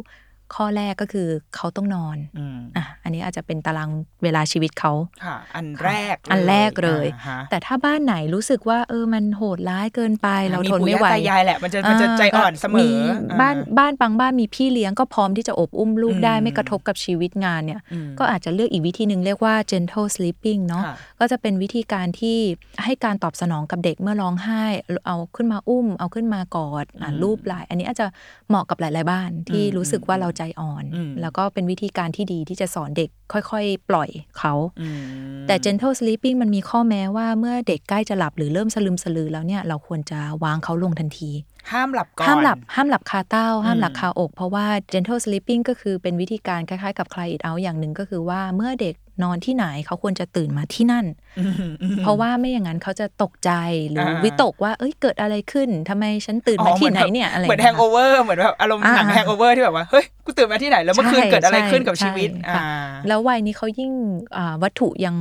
[0.56, 3.90] ข้อแรกก็คือเขาต้องนอนอืมอะอันนี้อาจจะเป็นตาราง
[4.24, 4.92] เวลาชีวิตเขา
[5.26, 12.98] ค่ะ อันแรกอันแรกเลยอ่าฮะแต่ถ้าบ้านไหนรู้สึกว่า เออมันโหดร้ายเกินไป เราทนไม่ไหวปู่ย่าตายายแหละมันจะมันจะใจอ่อนเสมอ
[13.32, 22.38] อ่บ้านบ้านบางบ้านมีพี่เลี้ยงก็พร้อมที่จะอบอุ้มลูกได้อืมไม่กระทบกับชีวิตงานเนี่ยอืมก็อาจจะเลือกอีกวิธีหนึ่งเรียกว่า gentle sleeping เนาะค่ะก็จะเป็นวิธีการที่
[22.84, 24.64] ให้การตอบสนองกับเด็กเมื่อร้องไห้
[25.08, 28.08] เอาขึ้นมาอุ้ม เอาขึ้นมากอดอะอืมรูปไหล่อันนี้อาจจะ
[28.50, 35.00] เหมาะกับหลาย ๆ บ้านที่อืมรู้สึกว่าเราใจอ่อนอืมแล้วก็เป็นวิธีการที่ดีที่จะสอนเด็กค่อยๆ ปล่อยเขาอืม
[35.48, 41.30] แต่ gentle sleeping มันมีข้อแม้ว่าเมื่อเด็กใกล้จะหลับหรือเริ่มสลึมสลือแล้วเนี่ยเราควรจะวางเขาลงทันที
[41.72, 51.06] ห้ามหลับก่อน ห้ามหลับห้ามหลับคาเต้า ห้ามหลับอืมคาอก เพราะว่า gentle sleeping ก็คือเป็นวิธีการคล้ายๆกับ cry it out อย่างหนึ่งก็คือว่าเมื่อเด็ก นอนที่ไหนเขาควรจะตื่นมาที่นั่น
[51.40, 53.52] อืมอืมเพราะว่าไม่อย่างนั้นเขาจะตกใจ
[53.90, 62.68] หรืออ่าวิตกว่า เอ้ยเกิดอะไรขึ้นทำไมฉันตื่นมาที่ไหนเนี่ยอะไรอย่างเงี้ยเหมือน hang over เหมือนแบบอารมณ์หนังอ่า Hangover ที่แบบว่าเฮ้ยกูตื่นมาที่ไหนแล้วเมื่อคืนใช่เกิดอะไรใช่ขึ้นกับชีวิตใช่ค่ะอ่า
[63.08, 63.92] แล้ววัยนี้เขายิ่ง
[64.38, 65.16] อ่าวัตถุยัง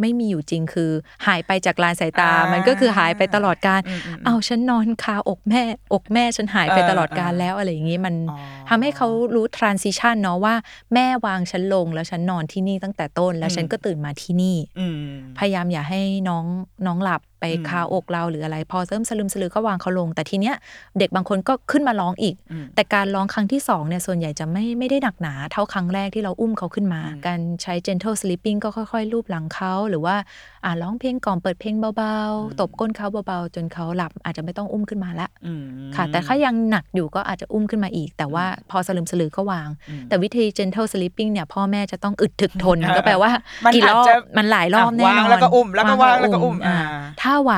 [0.00, 0.90] ไม่มีอยู่จริงคือ
[1.26, 5.62] หายไปจากลานสายตาอ่ามัมันก็คือหายไปตลอดการอืมอืมเอาฉันนอนคาอกแม่
[5.94, 8.38] อกแม่ฉันหายไปเออตลอดการเออแล้วอะไรอย่างนี้มันอ๋อ
[8.68, 10.54] ทำให้เขารู้ transition เนาะว่า
[10.94, 14.98] แม่วางฉันลงแล้วฉันนอนที่นี่ตั้งแต่ต้นแล้วอืมฉันก็ตื่นมาที่นี่อืม
[15.38, 16.44] พยายามอย่าให้น้อง
[16.86, 20.54] น้องหลับ ไปอืมคาอกเราหรืออะไร พอเริ่มสลึมสลือก็วางเขาลง แต่ทีเนี้ย
[20.98, 30.16] เด็กบางคนก็ขึ้นมาร้องอีกอืมแต่การร้องครั้งที่สองเนี่ยส่วนใหญ่จะไม่ไม่ได้หนักหนาเท่าครั้งแรกที่เราอุ้มเขาขึ้นมาอืมการใช้ gentle sleeping ก็ค่อยๆ ลูบหลังเขาหรือว่า
[30.64, 35.64] อ่าร้องเพลงก่อนเปิดเพลงเบาๆ ตบก้นเขาเบาๆ จนเขาหลับอาจจะไม่ต้องอุ้มขึ้นมาละอืม
[35.96, 43.30] ค่ะ แต่ถ้ายังหนักอยู่ก็อาจจะอุ้มขึ้นมาอีก แต่ว่าพอสลึมสลือก็วางอืมแต่วิธี gentle sleeping เนี่ยพ่อแม่จะต้องอึดถึกทนเออก็แปลว่า
[43.64, 47.56] มันกี่รออาจบจะมันหลายรอบแน่นอนวางแล้วก็อุ้มแล้วก็วางแล้วก็อุ้มอ่าอ่าถ้าไหว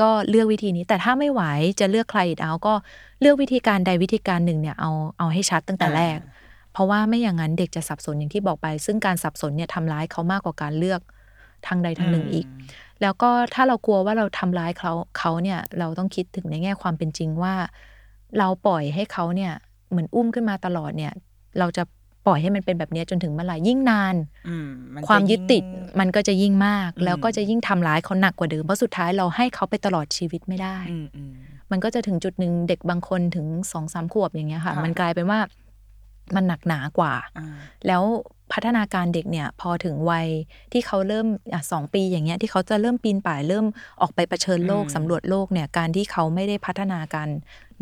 [0.00, 1.42] ก็เลือกวิธีนี้ แต่ถ้าไม่ไหว
[1.80, 2.74] จะเลือกใครอีกเอาก็
[3.20, 6.18] เลือกวิธีการใดวิธีการหนึ่งเนี่ยเอาเอาให้ชัดตั้งแต่แรก
[6.72, 11.00] เพราะว่าไม่อย่างนั้นเด็กจะสับสนอย่างที่บอกไป ซึ่งการสับสนเนี่ยทำร้ายเขามากกว่าการเลือก
[11.66, 12.46] ทางใดทางหนึ่งอีก
[13.02, 17.54] แล้วก็ถ้าเรากลัวว่าเราทำร้ายเขาเขาเนี่ยเราต้องคิดถึงในแง่ความเป็นจริงว่า
[18.38, 19.52] เราปล่อยให้เขาเนี่ย
[19.90, 21.12] เหมือนอุ้มขึ้นมาตลอดเนี่ย
[21.58, 21.82] เราจะ
[22.26, 24.14] ปล่อยให้มันเป็นแบบเนี้ยจนถึงเมื่อไหร่ยิ่งนาน
[24.48, 31.32] อืมนจะความยึดติดยิ่งมันก็จะยิ่งมากอืมแล้วก็จะยิ่งทำร้ายเขาหนักกว่าเดิมเพราะสุดท้ายเราให้เขาไปตลอดชีวิตไม่ได้อืมอืม
[31.70, 35.40] มันก็จะถึงจุดหนึ่งเด็กบางคนถึงสองสามขวบอย่างเงี้ยค่ะค่ะมันกลายเป็นว่า
[36.34, 37.46] มันหนักหนากว่าอ่า
[37.86, 38.02] แล้ว
[38.52, 40.28] พัฒนาการเด็กเนี่ยพอถึงวัย
[40.72, 43.66] ที่เขาเริ่มอะสองปีอย่างเงี้ยที่เขาจะเริ่มปีนป่ายเริ่ม
[44.00, 47.28] ออกไปเผชิญโลกอืมสำรวจโลกเนี่ยการที่เขาไม่ได้พัฒนาการ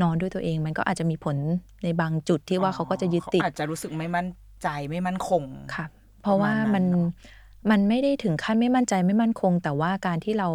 [0.03, 1.37] นอนด้วยตัวเอง มันก็อาจจะมีผล
[1.85, 4.29] ในบางจุดที่ว่าเขาก็จะยึดติดเขาอาจจะรู้สึกไม่มั่น
[4.63, 5.43] ใจไม่มั่นคง
[5.75, 5.87] ค่ะ
[6.23, 7.07] เพราะว่าประมาณนั้น
[7.71, 10.49] มันเนอะมันไม่ได้ถึงขั้นไม่มั่นใจไม่มั่นคง แต่ว่าการที่เรา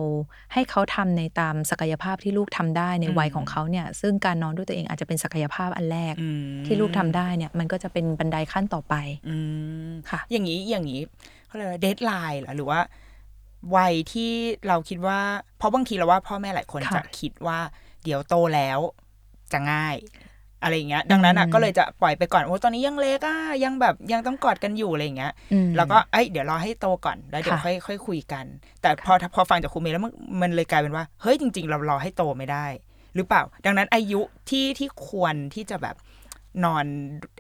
[0.54, 8.95] ให้เขาทำในตามศักยภาพที่ลูกทำได้ในวัยของเขาเนี่ย ซึ่งการนอนด้วยตัวเองอาจจะเป็นศักยภาพอันแรกอืมที่ลูกทำได้เนี่ย มันก็จะเป็นบันไดขั้นต่อไป
[9.30, 9.36] อื
[9.89, 11.02] มค่ะ อย่างนี้อย่างนี้
[11.48, 12.80] เขาเรียกว่า deadline เหรอหรือว่า
[13.76, 14.32] วัยที่
[14.67, 15.19] เราคิดว่า
[15.58, 17.60] เพราะบางทีเราว่าพ่อแม่หลายคนค่ะจะคิดว่า
[18.04, 18.80] เดี๋ยวโตแล้ว
[19.52, 19.95] จะง่าย
[20.62, 28.45] อะไรอย่างเงี้ยดังนั้นอะอืมก็เลยจะปล่อยไปก่อนโอ้ตอนนี้ยังเล็กอะยังแบบยังต้องกอดกันอยู่อะไรอย่างเงี้ยอืมแล้วก็เอ้ยเดี๋ยวรอให้โตก่อนแล้วเดี๋ยวค่ะค่อยค่อยคุยกัน
[28.82, 32.65] แต่พอพอฟังจากครูเมย์แล้วมันมันเลยกลายเป็นว่าเฮ้ยจริง ๆ เรารอให้โตไม่ได้
[33.15, 35.95] หรือเปล่า ดังนั้นอายุที่ที่ควรที่จะแบบ
[36.65, 36.85] นอน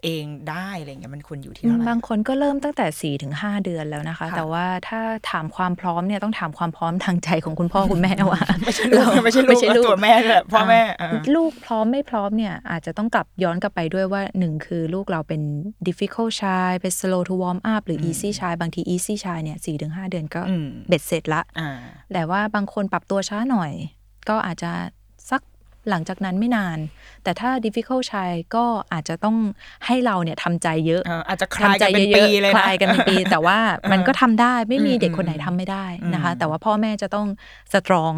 [0.03, 4.99] เองได้อะไรเงี้ยมันควรอยู่ที่เท่าไหร่บางคนก็เริ่มตั้งแต่4ี่ถึงหเดือนแล้วนะคะค่ะแต่ว่าถ้า
[5.31, 15.41] ถามความพร้อมเนี่ยต้องถามความพร้อมทางใจของคุณพ่อคุณแม่ว่าไม่ใช่ลูกไม่ใช่ลูกไม่ใช่ลูกตัวแม่ด้วยแหละพ่อแม่อ่าลูกพร้อมไม่พร้อมเนี่ยอาจจะต้องกลับย้อนกลับไปด้วยว่าหนึ่งคือลูกเราเป็น
[15.87, 21.69] difficult child เป็น slow to warm up หรือ easy child บางที easy child เนี่ยสี่ถึงห้าเดือนก็อืมเบ็ดเสร็จละอ่า
[22.13, 23.71] แต่ว่าบางคนปรับตัวช้าหน่อย
[24.29, 24.98] ก็อาจจะสัก
[25.89, 26.77] หลังจากนั้นไม่นาน
[27.23, 29.37] แต่ถ้า difficult child ก็อาจจะต้อง
[29.85, 33.57] ให้เราเนี่ยทำใจเยอะอ่าอาจจะคลายทำใจกันเป็นเยปีอะเลยๆคนะลายกันเป็นปี แต่ว่า
[33.91, 37.27] มันก็ทำได้ไม่มีอืมเด็กคนไหนทำไม่ได้นะคะอืมแต่ว่าพ่อแม่จะต้อง
[37.73, 38.13] สตรอง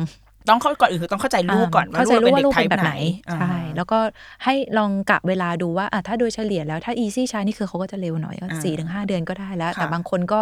[0.50, 4.00] ต้องเข้าก่อนอื่นคือต้องเข้าใจลูกก่อนว่าเข้าใจลูลูกกเป็นว่าเด็ลูกกไทเป็นป์แบบไหไหนนใช่แล้วก็
[4.44, 10.42] ให้ลองกะเวลาดูว่าอะถ้าโดยเฉลี่ยแล้วถ้า easy ใช้นี่คือเขาก็จะเร็วหน่อยก็อ่าสี่ถึงห้าเดือนก็ได้แล้วค่ะแต่บางคนก็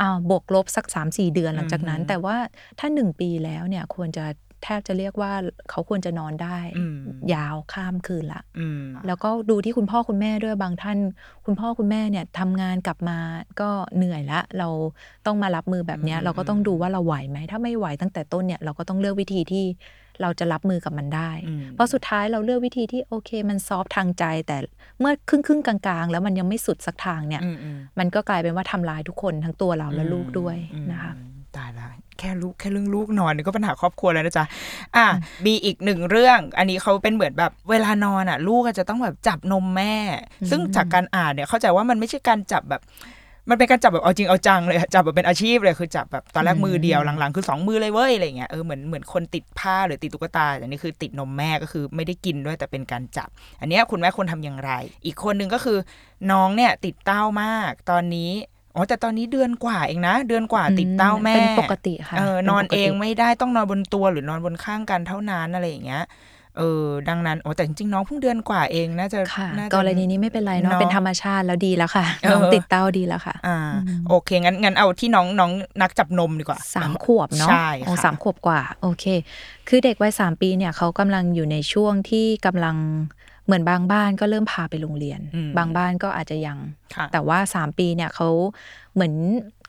[0.00, 2.36] อ้าวบวกลบสักสามสี่เดือนหลังจากนั้นอืมแต่ว่า
[2.78, 4.24] ถ้าหนึ่งปีแล้วเนี่ยควรจะ
[4.64, 5.32] แทบจะเรียกว่า
[5.70, 6.98] เขาควรจะนอนได้อืม
[7.34, 10.98] ยาวข้ามคืนละอืมแล้วก็ดูที่คุณพ่อคุณแม่ด้วยบางท่าน
[11.46, 13.18] คุณพ่อคุณแม่เนี่ยทำงานกลับมา
[13.60, 14.68] ก็เหนื่อยละ เรา
[15.26, 19.64] ต้องมารับมือแบบเนี้ยอืมเราก็ต้องดูว่าเราไหวไหมถ้าไม่ไหวตั้งแต่ต้นเนี่ยเราก็ต้องเลือกวิธีที่
[20.22, 24.56] เราจะรับมือกับมันได้อืมเพราะสุดท้ายเราเลือกวิธีที่โอเค มันซอฟต์ทางใจ แต่
[25.00, 31.12] เมื่อครึ่งครึ่งๆกลางๆ แล้วมันยังไม่สุดสักทางเนี่ยอืมอืมมันก็กลายเป็นว่าทำลายทุกคนทั้งตัวเราและลูกด้วยอืมนะคะ
[31.56, 31.86] ตายละ
[32.18, 34.44] แค่ลูกแค่เรื่องลูกนอนนี่ก็ปัญหาครอบครัวแล้วนะจ๊ะ
[34.96, 35.06] อะ
[35.46, 39.94] มีอีกหนึ่งเรื่อง อันนี้เขาเป็นเหมือนแบบเวลานอนอะ ลูกก็จะต้องแบบจับนมแม่
[40.50, 42.82] ซึ่งจากการอ่านเนี่ยเข้าใจว่ามันไม่ใช่การจับแบบ
[43.50, 53.28] มันเป็นการจับแบบเอาจริงเอาจังเลยอะจับแบบเป็นอาชีพเลยคือจับแบบตอนแรกมือเดียวหลังๆคือสองมือเลยเว้ยอะไรเงี้ยเออเหมือนเหมือนคนติดผ้าหรือติดตุ๊กตาแต่นี่คือติดนมแม่ก็คือไม่ได้กินด้วยแต่เป็นการจับ
[53.60, 54.70] อันเนี้ยคุณแม่ควรทำอย่างไร
[55.06, 55.78] อีกคนหนึ่งก็คือ
[56.30, 58.30] น้องเนี่ยติดเต้ามาก ตอนนี้
[58.74, 66.04] อ๋อแต่ตอนนี้เดือนกว่าเองนะ เดือนกว่าติดเต้าแม่เป็นปกติค่ะเออป็นอนปกติเองไม่ได้ต้องนอนบนตัวหรือนอนบนข้างกันเท่านั้นอะไรอย่างเงี้ย
[66.58, 73.58] เออดังนั้นโอ้แต่จริงๆน้องเพิ่งเดือนกว่าเองน่าจะค่ะน่าจะกรณีนี้ไม่เป็นไรเนาะเนาะเป็นธรรมชาติแล้วดีแล้วค่ะเออน้องติดเต้าดีแล้วค่ะ อ่า
[74.08, 75.50] โอเคงั้นงั้นเอาที่น้องน้อง
[75.82, 79.04] นักจับนมดีกว่าสามขวบเนาะใช่โอ้ค่ะสามขวบกว่า โอเค
[79.68, 82.76] คือเด็กวัยสามปีเนี่ยเขากำลังอยู่ในช่วงที่กำลัง
[83.46, 86.58] เหมือนบางบ้านก็เริ่มพาไปโรงเรียนอืมบางบ้านก็อาจจะยัง
[86.94, 88.28] ค่ะแต่ว่า 3 ปีเนี่ยเขา
[88.94, 89.14] เหมือน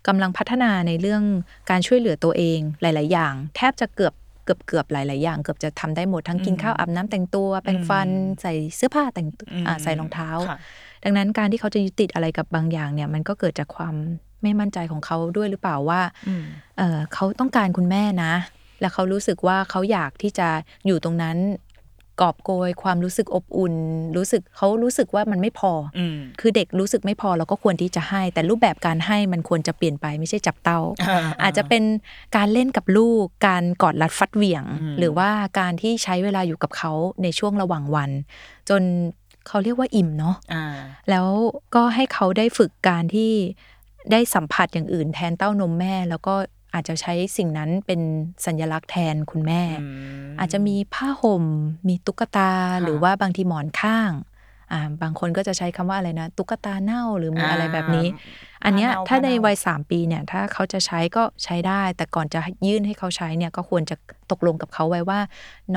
[0.08, 1.24] กำลังพัฒนาในเรื่อง
[1.70, 4.14] การช่วยเหลือตัวเองหลาย ๆ อย่าง แทบจะเกือบ
[4.46, 8.10] เกือบเกือบหลาย ๆ อย่าง เกือบจะทำได้หมดทั้งกินข้าวอาบน้ำแต่งตัวแปรงฟัน
[8.42, 10.58] ใส่เสื้อผ้าแต่งตัวอ่าใส่รองเท้าค่ะ
[11.04, 13.96] ดังนั้นการที่เขาจะยึดติดอะไรกับบางอย่างเนี่ยมันก็เกิดจากความ
[14.44, 16.44] ไม่มั่นใจของเขาด้วยหรือเปล่าว่าอืม
[16.78, 18.34] เอ่อเขาต้องการคุณแม่นะ
[18.82, 20.48] แล้วเขารู้สึกว่าเขาอยากที่จะ
[20.86, 21.38] อยู่ตรงนั้น
[22.22, 23.74] กอบโกยความรู้สึกอบอุ่น
[24.18, 31.84] รู้สึกเขารู้สึกว่ามันไม่พอออืมคือเด็กรู้สึกไม่พอเราก็ควรที่จะให้ แต่รูปแบบการให้มันควรจะเปลี่ยนไปไม่ใช่จับเต้าอ่าอาจจะเป็น
[32.36, 36.92] การเล่นกับลูก การกอดรัดฟัดเหวี่ยงอืมหรือว่าการที่ใช้เวลาอยู่กับเขา
[37.24, 38.10] ในช่วงระหว่างวัน
[38.70, 38.82] จน
[39.48, 40.66] เขาเรียกว่าอิ่มเนาะอ่า
[41.10, 41.28] แล้ว
[41.76, 43.32] ก็ให้เขาได้ฝึกการที่
[44.12, 46.36] ได้สัมผัสอย่างอื่นแทนเต้านมแม่ แล้วก็
[46.76, 48.02] อาจจะใช้สิ่งนั้นเป็น
[48.46, 49.88] สัญลักษณ์แทนคุณแม่อื
[50.32, 51.44] มอาจจะมีผ้าห่ม
[51.88, 52.52] มีตุ๊กตา
[52.84, 54.12] หรือว่าบางทีหมอนข้าง
[54.72, 58.08] อ่าบางคนก็จะใช้คำว่าอะไรนะตุ๊กตาเน่าหรือมีอะไรแบบนี้
[58.66, 63.96] อันเนี้ยผ้าเน่าถ้าในผ้าเน่าวัยสามปีเนี่ยถ้าเขาจะใช้ก็ใช้ได้ แต่ก่อนจะยื่นให้เขาใช้เนี่ยก็ควรจะ
[64.32, 65.20] ตกลงกับเขาไว้ว่า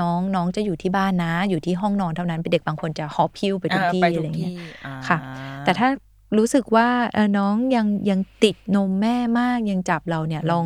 [0.01, 5.19] น้องน้องจะอยู่ที่บ้านนะ อยู่ที่ห้องนอนเท่านั้นเป็นเด็กบางคนจะหอบพิ้วไปทุกอ่าที่ไปอะทุไรกเงี้ยที่อ่าค่ะ
[5.65, 5.89] แต่ถ้า
[6.37, 10.65] รู้สึกว่าเออน้องยังยังติดนมแม่มากยังจับเราเนี่ยลอง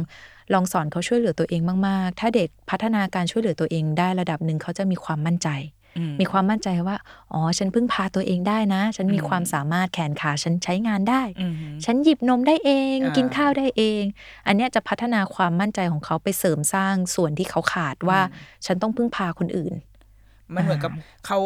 [0.52, 5.48] ลองสอนเขาช่วยเหลือตัวเองมาก ๆ ถ้าเด็กพัฒนาการช่วยเหลือตัวเองได้ระดับหนึ่งเขาจะมีความมั่นใจ
[5.98, 6.96] อืมีความมั่นใจว่า
[7.32, 14.02] อ๋อ ฉันพึ่งพาตัวเองได้นะ ฉันมีอืมความสามารถแขนขาฉันใช้งานได้อืมฉันหยิบนมได้เองอ่ากิกินข้าวได้เอง
[14.46, 18.20] อันเนี้ยจะพัฒนาความมั่นใจของเขาไปเสริมสร้างส่วนที่เขาขาดว่า
[18.66, 19.74] ฉันต้องพึ่งพาคนอื่น
[20.54, 20.92] มันเหมือนกับ
[21.26, 21.38] เขา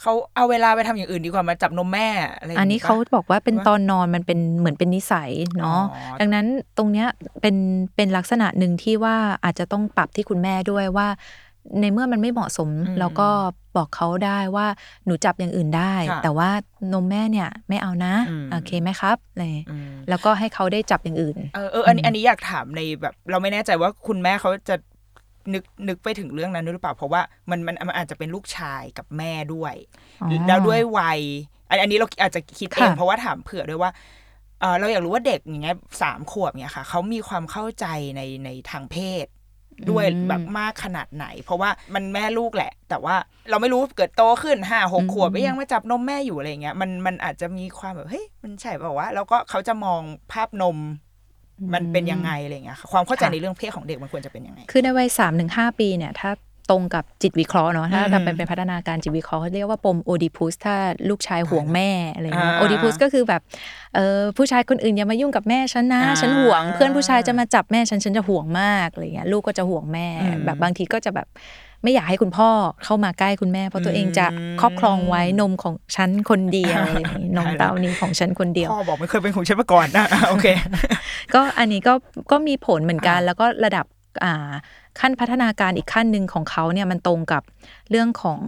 [0.00, 6.46] เขาเอาเวลาไปทำอย่างอื่นดีกว่ามาจับนมแม่อะไรย่งอันนี้ปะเขาบอกว่าเป็นว่าตอนนอนมันเป็นเหมือนเป็นนิสัยเนาะอ๋อดังนั้น
[6.78, 7.08] ตรงเนี้ย
[7.40, 7.56] เป็น
[7.96, 11.08] เป็นลักษณะหนึ่งที่ว่าอาจจะต้องปรับที่คุณแม่ด้วยว่า
[11.80, 13.28] ในเมื่อมันไม่เหมาะสมอืมเราก็
[13.76, 14.66] บอกเขาได้ว่า
[15.06, 16.50] หนูจับอย่างอื่นได้ค่ะแต่ว่า
[16.92, 24.76] นมแม่เนี่ยไม่เอานะอืมโอเคไหมครับอะไรอืมแล้วก็ให้เขาได้จับอย่างอื่น เออเอออันนี้อันนี้อยากถามในแบบ เราไม่แน่ใจว่าคุณแม่เขาจะ
[25.52, 29.74] นึกนึกไปถึงเรื่องนั้นด้วยหรือเปล่า เพราะว่ามันมันมันอาจจะเป็นลูกชายกับแม่ด้วย
[30.22, 31.20] อ๋อแล้วด้วยวัย
[31.68, 33.90] อันอันนี้เราอาจจะคิดเองค่ะเพราะว่าถามเผื่อด้วยว่า
[34.60, 39.26] เออเราอยากรู้ว่าเด็กอย่างเงี้ยสามขวบเนี่ยค่ะเขามีความเข้าใจในในทางเพศ
[39.90, 43.16] ด้วยอืมแบบมากขนาดไหน เพราะว่ามันแม่ลูกแหละ แต่ว่า
[43.50, 50.00] เราไม่รู้เกิดโตขึ้นห้าหกอืมขวบไปยังมาจับนมแม่อยู่อะไรเงี้ยมันมันอาจจะมีความแบบเฮ้ยมันใช่เปล่าวะแล้วก็เขาจะมอง
[50.32, 50.76] ภาพนม
[51.72, 56.30] มันเป็นยังไงอะไรเงี้ยค่ะความเข้าใจค่ะในเรื่องเพศของเด็กมันควรจะเป็นยังไง คือในวัยสามถึงห้าปีเนี่ยถ้า
[56.70, 60.76] ตรงกับจิตวิเคราะห์เนาะถ้าอืมทำเป็นเป็นพัฒนาการจิตวิเคราะห์เขาเรียกว่าปมโอดิพุสถ้า
[61.08, 63.42] ลูกชายห่วงแม่อะไรเงี้ยอ่าโอดิพุสก็คือแบบ
[63.94, 71.28] เออผู้ชายคนอื่นอย่ามายุ่งกับแม่ฉันนะอ่าฉันห่วง เพื่อนผู้ชายจะมาจับแม่ฉันฉันจะห่วงมากอะไรเงี้ยลูกก็จะห่วงแม่อืมแบบบางทีก็จะแบบ
[71.84, 72.50] ไม่อยากให้คุณพ่อ
[72.84, 80.46] เข้ามาใกล้คุณแม่ เพราะตัวเองจะอืมครอบครองไว้นมของฉันคนเดียวอะไรอย่างงี้นมได้แล้วเต้านี้ของฉันคนเดียวพ่อบอกไม่เคยเป็นของฉันมาก่อนนะโอเค
[81.34, 81.92] ก็อันนี้ก็
[82.30, 83.86] ก็มีผลเหมือนกันอ่าแล้วก็ระดับ
[84.24, 84.52] อ่า
[85.00, 87.42] ขั้นพัฒนาการอีกขั้นหนึ่งของเขาเนี่ยมันตรงกับ
[87.90, 88.40] เรื่องของ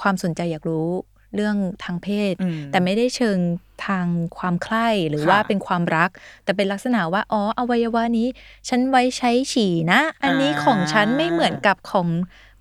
[0.00, 0.88] ความสนใจอยากรู้
[1.36, 3.38] เรื่องทางเพศอืมแต่ไม่ได้เชิง
[3.86, 4.06] ทาง
[4.38, 6.10] ความใคร่หรือค่ะว่าเป็นความรัก
[6.44, 8.28] แต่เป็นลักษณะว่าอ๋ออวัยวะนี้
[8.68, 12.08] ฉันไว้ใช้ฉี่นะ อันนี้อ่าของฉันไม่เหมือนกับของ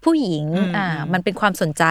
[0.03, 1.85] ผู้หญิงอืมอ่าอืมมันเป็นความสนใจ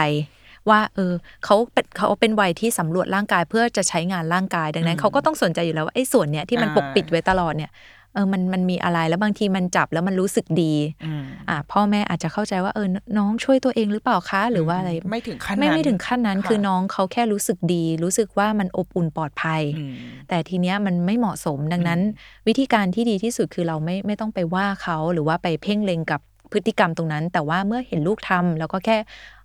[0.70, 1.12] ว่าเออ
[1.44, 7.73] เขาเป็นเขาเป็นวัยที่สำรวจร่างกายเพื่อจะใช้งานร่างกาย ดังนั้นเขาก็ต้องสนใจอยู่แล้วว่าไอ้ส่วนเนี้ยที่มันปกปิดไว้ตลอดเนี่ย
[8.14, 19.94] เออมันมันมีอะไรแล้วบางทีมันจับแล้วมันรู้สึกดีอืมอ่าพ่อแม่อาจจะเข้าใจว่าเออน้องช่วยตัวเองหรือเปล่าคะ หรือว่าอะไรไม่ถึงขั้นไม่นั้นไม่ถึงขั้นนั้นค่ะคือน้องเขาแค่รู้สึกดี รู้สึกว่ามันอบอุ่นปลอดภัยอืม
[20.29, 22.01] แต่ทีเนี้ยมันไม่เหมาะสมดังนั้น
[22.49, 26.20] วิธีการที่ดีที่สุดคือเราไม่ไม่ต้องไปว่าเขาหรือว่าไปเพ่งเล็งกับ
[26.52, 28.96] พฤติกรรมตรงนั้น แต่ว่าเมื่อเห็นลูกทำแล้วก็แค่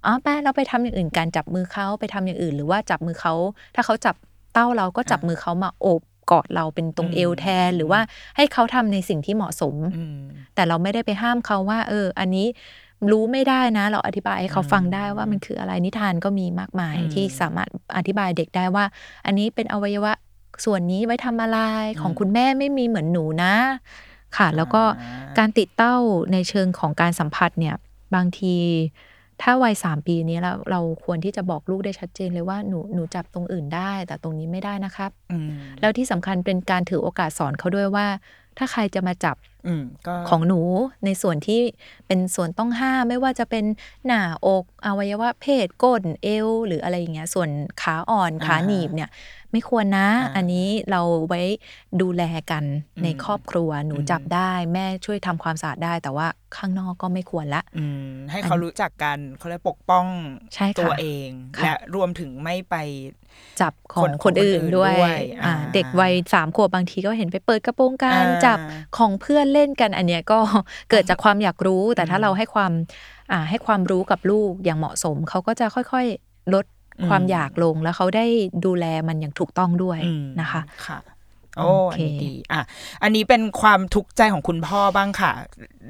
[0.05, 3.33] อ๋อไปเราไปทำอย่างอื่นการจับมือเขาไปทำอย่างอื่น หรือว่าจับมือเขา
[3.75, 4.15] ถ้าเขาจับ
[4.53, 7.99] เต้าเราก็จับมือเขามาโอบกอดเราเป็นตรงอืมเอวแทน หรือว่า
[8.37, 10.19] ให้เขาทำในสิ่งที่เหมาะสมอืม
[10.55, 12.47] แต่เราไม่ได้ไปห้ามเขาว่า เออ อันนี้
[13.11, 18.85] รู้ไม่ได้นะ เราอธิบายให้เขาฟังได้ว่ามันคืออะไรนิทานก็มีมากมายอืมที่สามารถอธิบายเด็กได้ว่า
[19.25, 20.13] อันนี้เป็นอวัยวะ
[20.65, 21.59] ส่วนนี้ไว้ทำอะไร
[22.01, 23.53] ของคุณแม่ไม่มีเหมือนหนูนะ
[24.38, 24.84] ค่ะ แล้วก็
[25.38, 25.95] การติดเต้า
[26.34, 27.76] ในเชิงของการสัมผัสเนี่ย
[28.15, 28.56] บางที
[29.41, 35.50] ถ้าวัยสามปีนี้เราเราควรที่จะบอกลูกได้ชัดเจนเลยว่าหนูหนูจับตรงอื่นได้ แต่ตรงนี้ไม่ได้นะครับอืม
[35.82, 38.08] แล้วที่สำคัญเป็นการถือโอกาสสอนเขาด้วยว่า
[38.58, 39.36] ถ้าใครจะมาจับ
[39.67, 40.62] อืมก็ของหนู
[41.06, 41.62] ในส่วนที่
[42.08, 43.65] เป็นส่วนต้องห้ามไม่ว่าจะเป็น
[44.06, 47.50] หน้าอกอวัยวะเพศก้นเอวหรืออะไรอย่างเงี้ย ส่วน
[47.82, 49.10] ขาอ่อนขาหนีบเนี่ย
[49.55, 51.41] ไม่ควรนะอ่าอันนี้เราไว้
[52.01, 52.63] ดูแลกัน
[52.95, 60.05] อืมในครอบครัวหนูอืมจับได้ แม่ช่วยทำความสะอาดได้ แต่ว่าข้างนอกก็ไม่ควรละอืมให้เขารู้จักกันเขาเลยกปกป้อง
[60.53, 62.75] ใช่ค่ะตัวเองค่ะและรวมถึงไม่ไป
[63.61, 68.57] จับของคนคนอื่นคนอื่นด้วยด้วยอ่าอ่าเด็กวัยสามขวบบางทีก็เห็นไปเปิดกระโปรงกันอ่าจับ
[68.97, 70.39] ของเพื่อนเล่นกัน อันเนี้ยก็
[70.89, 72.71] เกิดจากความอยากรู้ แต่ถ้าอืมเราให้ความ
[73.31, 76.74] อ่าให้ความรู้กับลูกอย่างเหมาะสมเขาก็จะค่อยๆ ลดอืม
[77.10, 78.25] ความอยากลงแล้วเขาได้
[78.65, 80.97] ดูแลมันอย่างถูกต้องด้วยอืมนะคะค่ะ
[81.58, 82.62] โอ้โออัเคนนี้ดีอะ
[83.03, 85.34] อันนี้เป็นความทุกข์ใจของคุณพ่อบ้างค่ะ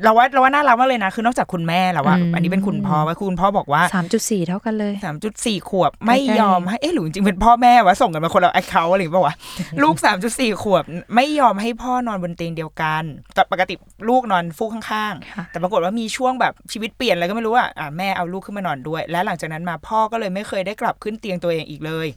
[0.04, 9.36] เราว่าเราว่าน่ารักมากเลยนะ คือนอกจากคุณแม่แล้วว่าอืม อันนี้เป็นคุณพ่อว่าคุณพ่อบอกว่าสามจุดสี่เท่ากันเลย สามจุดสี่ขวบไม่ใกล้ๆยอมให้เอ๊ะหรือจริงๆเป็นพ่อแม่วะส่งกันมาคนละไอเคาอะไรอย่างเงี้ยป่าวะ
[9.84, 10.84] ลูกสามจุดสี่ขวบ
[11.16, 13.04] ไม่ยอมให้พ่อนอนบนเตียงเดียวกัน
[13.34, 13.74] แต่ปกติ
[14.10, 22.08] ลูกนอนฟูกข้างค่ะ ๆ แต่ปรากฏว่ามีช่วงแบบชีวิตเปลี่ยนอะไรก็ไม่รู้อะอะแม่เอาลูกขึ้นมานอนด้วย และหลังจากนั้นมาพ่อก็เลยไม่เคยได้กลับขึ้นเตียงตัวเองอีกเลย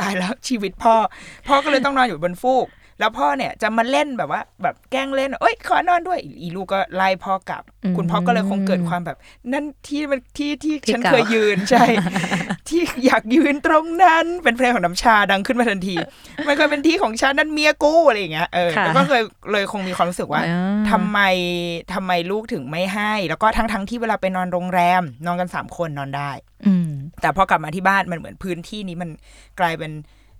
[0.00, 0.94] ตายแล้วชีวิตพ่อ
[1.48, 2.66] พ่อก็เลยต้องนอนอยู่บนฟูก
[2.98, 9.16] แล้วพ่อเนี่ยจะมาเล่นแบบว่า แบบแกล้งเล่นเอ้ยขอนอนด้วย อีลูกก็ไล่พ่อกลับอืมคุณพ่อก็เลยคงเกิดความแบบ
[9.52, 11.84] นั่นที่มันที่ที่ที่ฉันเก่าเคยยืนใช่
[12.68, 15.96] ที่อยากยืนตรงนั้นเป็นเพลงของน้ำชาดังขึ้นมาทันที
[16.46, 21.18] มันเคยเป็นที่ของฉันนั่นเมียกูอะไรอย่างเงี้ยเออค่ะแล้วก็เลยเลยคงมีความรู้สึกว่าอ่าทำไม
[21.94, 26.30] ทำไมลูกถึงไม่ให้ แล้วก็ทั้งทั้งๆที่เวลาไปนอนโรงแรม นอนกันสามคนนอนได้
[26.66, 29.10] อืมแต่พอกลับมาที่บ้านมันเหมือนพื้นที่นี้มัน
[29.60, 29.92] กลายเป็น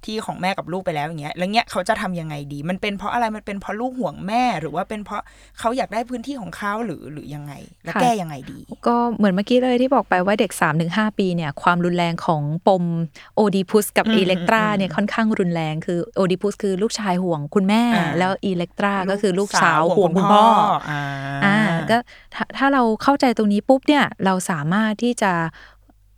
[0.05, 5.23] ที่ของแม่กับลูกไปแล้วอย่างเงี้ยแล้วเงี้ยเขาจะทำยังไงดี มันเป็นเพราะอะไรมันเป็นเพราะลูกห่วงแม่ หรือว่าเป็นเพราะ
[5.59, 7.53] เขาอยากได้พื้นที่ของเขาหรือหรือยังไง
[7.85, 10.51] แล้วค่ะแก้ยังไงดี ก็เหมือนเมื่อกี้เลยที่บอกไปว่าเด็ก
[10.87, 12.85] 3-5 ปีเนี่ยความรุนแรงของปม
[13.37, 20.47] โอดีพุสกับอืมอีเล็กตราอืมเนี่ยค่อนข้างรุนแรงคือโอดีพุสคือลูกชายห่วงคุณแม่อ่าแล้วอีเล็กตราก็คือลูกสาวห่วงคุคุณณพ่อ
[20.91, 21.03] อ่า
[21.45, 21.59] อ่า
[21.91, 21.97] ก็
[22.35, 25.33] ถ้าถ้าเราเข้าใจตรงนี้ปุ๊บเนี่ยเราสามารถที่จะ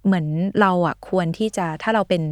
[0.07, 0.27] เหมือน
[0.61, 2.23] เราอะควรที่จะถ้าเราเป็น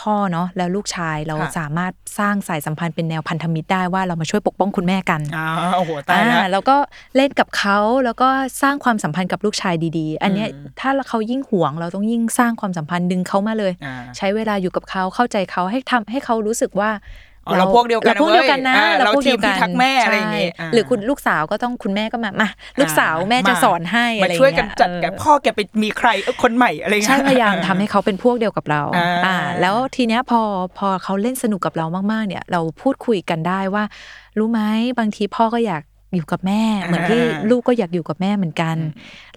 [0.00, 6.76] พ่อเนาะแล้วลูกชายเราค่ะสามารถสร้างสายสัมพันธ์เป็นแนวพันธมิตรได้ว่าเรามาช่วยปกป้องคุณแม่กันอ่าโอ้โหตายแล้วอ่แล้วก็
[7.16, 8.28] เล่นกับเขาแล้วก็
[8.62, 22.48] สร้างความสัมพันธ์กับลูกชายดีๆ อันเนี้ยอืมถ้าเขายิ่งหวงเราต้องยิ่งสร้างความสัมพันธ์ดึงเขามาเลยอ่าใช้เวลาอยู่กับเขาเข้าใจเขาให้ทำให้เขารู้สึกว่าอ๋อ เราพวกเดียวกันเราพวกเดียวกันนะเว้ยอ่าเราพวกเดียวกันทีมพิทักษ์แม่อะไรอย่างงี้ใช่อ่าหรือคุณลูกสาวก็ต้องคุณแม่ก็มามา
[22.80, 28.82] ลูกสาวแม่จะมาสอนให้อะมาไรช่วยกันเงี้จัดเออแกพ่อแกไปมีใครเอ้ยคนใหม่อะไรเงี้ยใช่พยายามทำให้เขาเป็นพวกเดียวกับเรา
[29.26, 30.40] อ่าแล้วทีเนี้ยพอ
[30.78, 33.84] พอเขาเล่นสนุกกับเรามากๆ เนี่ย เราพูดคุยกันได้ว่า
[34.38, 34.60] รู้ไหม
[34.98, 35.82] บางทีพ่อก็อยาก
[36.14, 38.76] อยู่กับแม่ เหมือนที่ลูกก็อยากอยู่กับแม่เหมือนกัน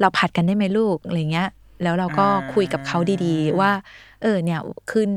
[0.02, 1.50] เราผัดกันได้ไหมลูกอะไรเงี้ย
[1.84, 3.72] แล้วเราก็คุยกับเขาดีๆ ว่า
[4.22, 4.60] เออเนี่ย
[4.92, 5.10] คืน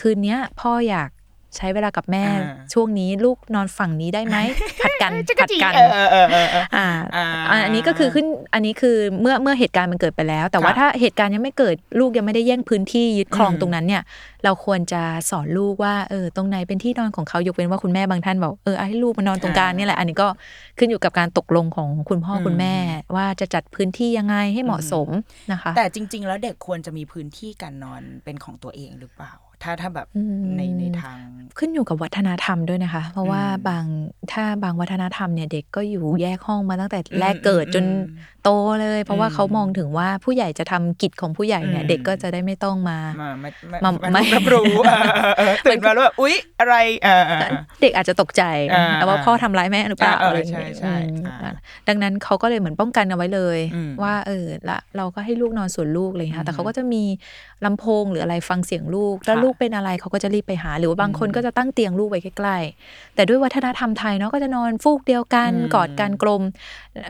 [0.00, 1.10] คืนเนี้ยพ่ออยาก
[1.56, 4.36] ใช้เวลากับแม่อ่าช่วงนี้ลูกนอนฝั่งนี้ได้ไหม
[4.80, 5.10] ผัดกัน
[5.40, 14.02] ผัดกันเออเออเออเออเอออ่าอ่าอ่าอันนี้ก็คือขึ้นอันนี้คือเมื่อเมื่อเหตุการณ์มันเกิดไปแล้ว แต่ว่าค่ะถ้าเหตุการณ์ยังไม่เกิดลูกยังไม่ได้แย่งพื้นที่ยึดครองอืมตรงนั้นเนี่ย
[14.44, 20.28] เราควรจะสอนลูกว่าเออตรงไหนเป็นที่นอนของเขายกเว้นว่าคุณแม่บางท่านบอกเออเอาให้ลูกมานอนตรงกลางเนี่ยแหละอันนี้ก็
[20.78, 22.74] ขึ้นอยู่กับการตกลงของคุณพ่อคุณแม่
[23.16, 25.08] ว่าจะจัดพื้นที่ยังไงให้เหมาะสม
[25.52, 31.20] นะคะ แต่จริง ๆ แล้วเด็กควรจะมีพื้นที่การนอนเป็นของตัวเองหรือเปล่า ถ้าถ้าแบบอืมในในทาง
[31.58, 33.84] ขึ้นอยู่กับวัฒนธรรมด้วยนะคะ เพราะว่าอืมบาง
[34.32, 37.92] ถ้าบางวัฒนธรรมเนี่ยเด็กก็อยู่แยกห้องมาตั้งแต่แรกเกิดจนอื
[38.39, 38.50] มโต
[38.80, 51.54] เลย เพราะว่าอืมเขามองถึงว่าผู้ใหญ่จะทำกิจของผู้ใหญ่เนี่ยอืมเด็กก็จะได้ไม่ต้องมามาไม่ไม่มาไม่ไม่รับรู้เออเออเออตื่นมาแล้วแบบอุ๊ยอะไรเออเออเออเด็กอาจจะตกใจอ่าแต่ว่าพ่อทำร้ายแม่หรือเปล่าอ่าเอออะไรอย่างเงี้ยใช่ใช่อืมอ่าอะ
[51.88, 57.02] ดังนั้นเขาก็เลยเหมือนป้องกันเอาไว้เลยอืมว่าเออละเราก็ให้ลูกนอนส่วนลูกอะไรอย่างเงี้ยค่ะแต่เขาก็จะมี
[57.64, 66.42] ลำโพงหรืออะไรฟังเสียงลูกแล้วค่ะลูกเป็นอะไรเขาก็จะรีบไปหา หรือว่าบางคนอืมก็จะตั้งเตียงลูกไว้ใกล้ๆแต่ด้วยวัฒนธรรมไทยเนาะก็จะนอนฟูกเดียวกันอืมกอดกันกลม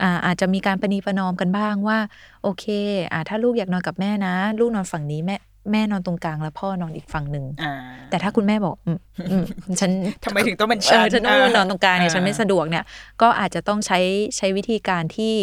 [0.01, 1.97] อ่าอาจจะมีการประนีประนอมกันบ้างว่า
[2.43, 2.65] โอเค
[3.11, 5.35] อ่าถ้าลูกอยากนอนกับแม่นะ ลูกนอนฝั่งนี้แม่
[5.71, 7.73] แม่นอนตรงกลางแล้วพ่อนอนอีกฝั่งหนึ่งอ่า
[8.09, 8.99] แต่ถ้าคุณแม่บอกอืม
[9.31, 9.45] อืม
[9.79, 9.91] ฉัน
[10.25, 12.83] ทำไมถึงต้องเป็นเอฉันอฉันต้องนอนตรงกลางเนี่ยอ่าฉันไม่สะดวกเนี่ย
[13.21, 13.99] ก็อาจจะต้องใช้
[14.37, 15.35] ใช้วิธีการที่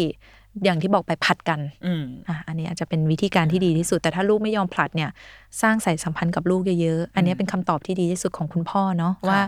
[0.63, 5.09] อย่างที่บอกไปผัดกันอืมอะอันนี้อาจจะเป็นวิธีการที่ดีที่สุด แต่ถ้าลูกไม่ยอมผลัดเนี่ย
[5.61, 9.39] สร้างสายสัมพันธ์กับลูกเยอะๆ อันนี้เป็นคำตอบที่ดีที่สุดของคุณพ่อเนาะว่า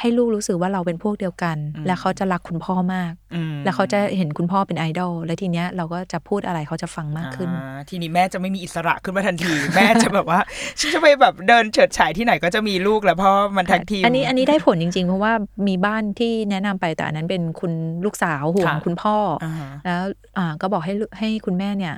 [0.00, 10.40] ให้ลูกรู้สึกว่าเราเป็นพวกเดียวกันอืมและเขาจะรักคุณพ่อมากอืมแล้วเขาจะเห็นคุณพ่อเป็นไอดอลและทีเนี้ยเราก็จะพูดอะไรเขาจะฟังมากขึ้นอ่าทีนี้แม่จะไม่มีอิสระขึ้นมาทันที แม่จะแบบว่า
[10.78, 15.32] ฉันจะไปแบบเดินเฉิดฉายที่ไหนก็จะมีลูกแล้วเพราะมันแท็กทีมอันนี้อันนี้ได้ผลจริงๆ เพราะว่า
[15.68, 17.72] มีบ้านที่แนะนำไปแต่อันนั้นเป็นคุณ
[18.04, 20.02] ลูกสาวห่วงค่ะคุณพ่อออ่าฮะแล้ว
[20.38, 21.94] อ่าก็บอกให้ลูให้คุณแม่เนี่ย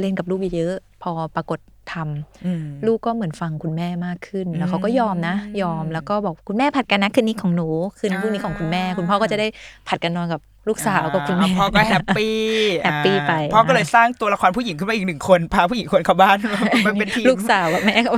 [0.00, 1.58] เล่นกับลูกเยอะๆพอปรากฏ
[1.94, 7.68] ทำอืมลูกก็เหมือนฟังคุณแม่มากขึ้น แล้วเขาก็ยอมนะอืมยอมแล้วก็บอกคุณแม่ผัดกันนะคืนนี้ของหนู
[7.98, 9.46] คืนพรุ่งนี้ของคุณแม่ คุณพ่อก็จะได้
[9.88, 12.38] ผัดกันนอนกับลูกสาวกับคุณแม่อ่าพ่อก็แฮปปี้
[12.84, 16.38] แฮปปี้ไปอ่าพ่อก็เลยสร้างตัวละครผู้หญิงขึ้นมาอีกหนึ่งคน พาผู้หญิงคนเข้าบ้าน
[16.86, 18.10] มันเป็นทีมลูกสาวกับแม่ก็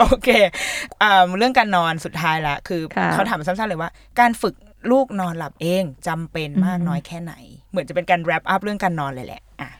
[0.00, 0.28] โอเค
[1.02, 4.54] อ่าเรื่องการนอนสุดท้ายละคือค่ะเขาถามสั้นๆเลยว่า การฝึก
[4.90, 7.34] ลูกนอนหลับเองจำเป็นมากอืมน้อยแค่ไหน
[7.70, 9.70] เหมือนจะเป็นการแรปอัพเรื่องการนอนเลยแหละอะ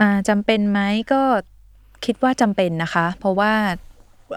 [0.00, 0.80] อ่าจำเป็นไหม
[1.12, 1.20] ก็
[2.04, 3.52] คิดว่าจำเป็นนะคะ เพราะว่า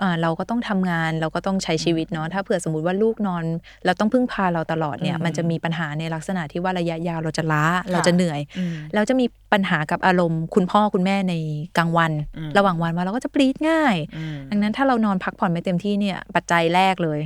[0.03, 3.43] อ่าเราก็ต้องทำงานเราก็ต้องใช้ชีวิตเนาะถ้าเผื่อสมมติว่าลูกนอน
[3.85, 11.33] เราต้องพึ่งพาเราตลอดเนี่ยอืมมันจะมีปัญหาในลักษณะที่ว่าระยะยาวเราจะล้าเราจะเหนื่อยอืมแล้วจะมีปัญหากับอารมณ์ คุณพ่อคุณแม่ใน
[11.77, 17.19] กลางวันอืมระหว่างวันว่าเราก็จะปรีดง่ายอืมดังนั้นถ้าเรานอนพักผ่อนไม่เต็มที่เนี่ยปัจจัยแรกเลย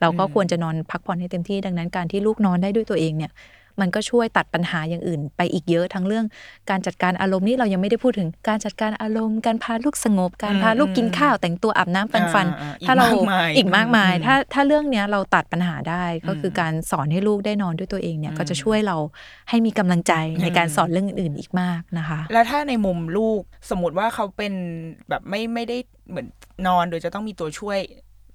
[0.00, 3.32] เราก็อืมควรจะนอนพักผ่อนให้เต็มที่ดังนั้นการที่ลูกนอนได้ด้วยตัวเองเนี่ย
[3.80, 6.26] มันก็ช่วยตัดปัญหาอย่างอื่น ไปอีกเยอะทั้งเรื่อง
[6.70, 18.96] การจัดการอารมณ์นี่เรายังไม่ได้พูดถึงการจัดการอารมณ์ การพาลูกสงบ การพาลูกกินข้าว แต่งตัวอาบน้ำแปรงฟันอ่าๆถ้าเราอีกมากมายอีกมากมายอืมถ้าถ้าเรื่องเนี้ยเราตัดปัญหาได้ก็คืออมการสอนให้ลูกได้นอนด้วยตัวเองเนี่ยอืมก็จะช่วยเรา
[19.48, 20.12] ให้มีกำลังใจ
[20.42, 24.52] ในการอืมสอนเรื่องอื่นๆอีกมากนะคะ แล้วถ้าในมุมลูกสมมติว่าเขาเป็น
[25.08, 25.78] แบบไม่ไม่ได้
[26.10, 26.26] เหมือน
[26.66, 27.78] นอนโดยจะต้องมีตัวช่วย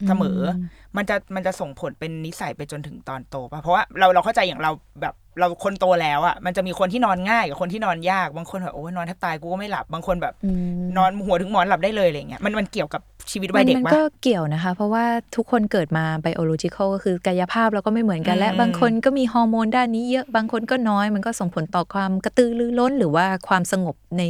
[0.08, 0.58] เสมออม
[0.98, 4.72] มันจะมันจะส่งผลเป็นนิสัยไปจนถึงตอนโตป่ะ เพราะว่าเราเราเข้าใจอย่างเรา
[5.02, 15.06] แบบ เราคนโตแล้วอะมันจะมีคนที่นอนง่ายกับคนที่นอนยากบางคนแบบโอ้ยนอนแทบตายกูก็ไม่หลับบางคนแบบอืมนอนหัวถึงหมอนหลับได้เลยอะไรเงี้ยมันมันเกี่ยวกับชีวิตวัยเด็กมันปะก็เกี่ยวนะคะ เพราะว่า
[15.36, 24.24] ทุกคนเกิดมา biological ก็คือกายภาพเราก็ไม่เหมือนกัน และอืมบางคนก็มีฮอร์โมนด้านนี้เยอะบางคนก็น้อยมันก็ส่งผลต่อความกระตือรือร้น หรือว่าความสงบใน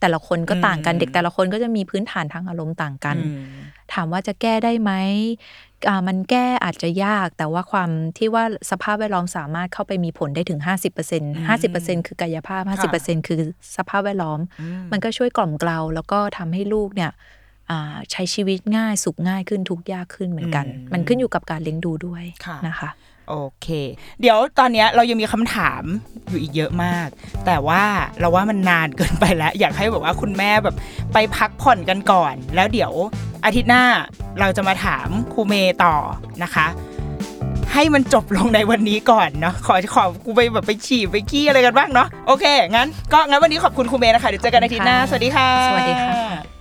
[0.00, 3.61] แต่ละคนก็ต่างกันอืมเด็กแต่ละคนก็จะมีพื้นฐานทางอารมณ์ต่างกันอืม
[3.92, 4.92] ถามว่าจะแก้ได้ไหม
[5.88, 12.62] อ่ามันแก้อาจจะยากแต่ว่าความที่ว่าสภาพแวดล้อมสามารถเข้าไปมีผลได้ถึง 50% 50%คือกายภาพ
[12.96, 13.40] 50%คือ
[13.76, 17.10] สภาพแวดล้อมอืมมันก็ช่วยกล่อมเกลาแล้วก็ทำให้ลูกเนี่ย
[17.70, 22.90] อ่าใช้ชีวิตง่ายสุขง่ายขึ้นทุกข์ยากขึ้นเหมือนกันอืมมันขึ้นอยู่กับการเลี้ยงดูด้วยค่ะนะคะ
[23.28, 23.68] โอเค
[24.20, 25.82] เดี๋ยวตอนเนี้ยเรายังมีคำถาม
[26.28, 27.08] อยู่อีกเยอะมาก
[27.46, 27.82] แต่ว่า
[28.20, 30.76] เราว่ามันนานเกินไปแล้ว อยากให้แบบว่าคุณแม่แบบ
[31.12, 32.92] ไปพักผ่อนกันก่อน แล้วเดี๋ยว
[33.44, 33.84] อาทิตย์หน้า
[34.40, 35.96] เราจะมาถามครูเมย์ต่อ
[36.42, 36.66] นะคะ
[37.72, 46.51] ให้มันจบลงในวันนี้ก่อนเนาะขอขอกูไปแบบไปฉี่ไปขี้อะไรกันบ้างเนาะโอเคงั้นก็งั้นวันนี้ขอบคุณครูเมย์นะคะเดี๋ยวเจอกันอาทิตย์หน้าสวัสดีค่ะ สวัสดีค่ะ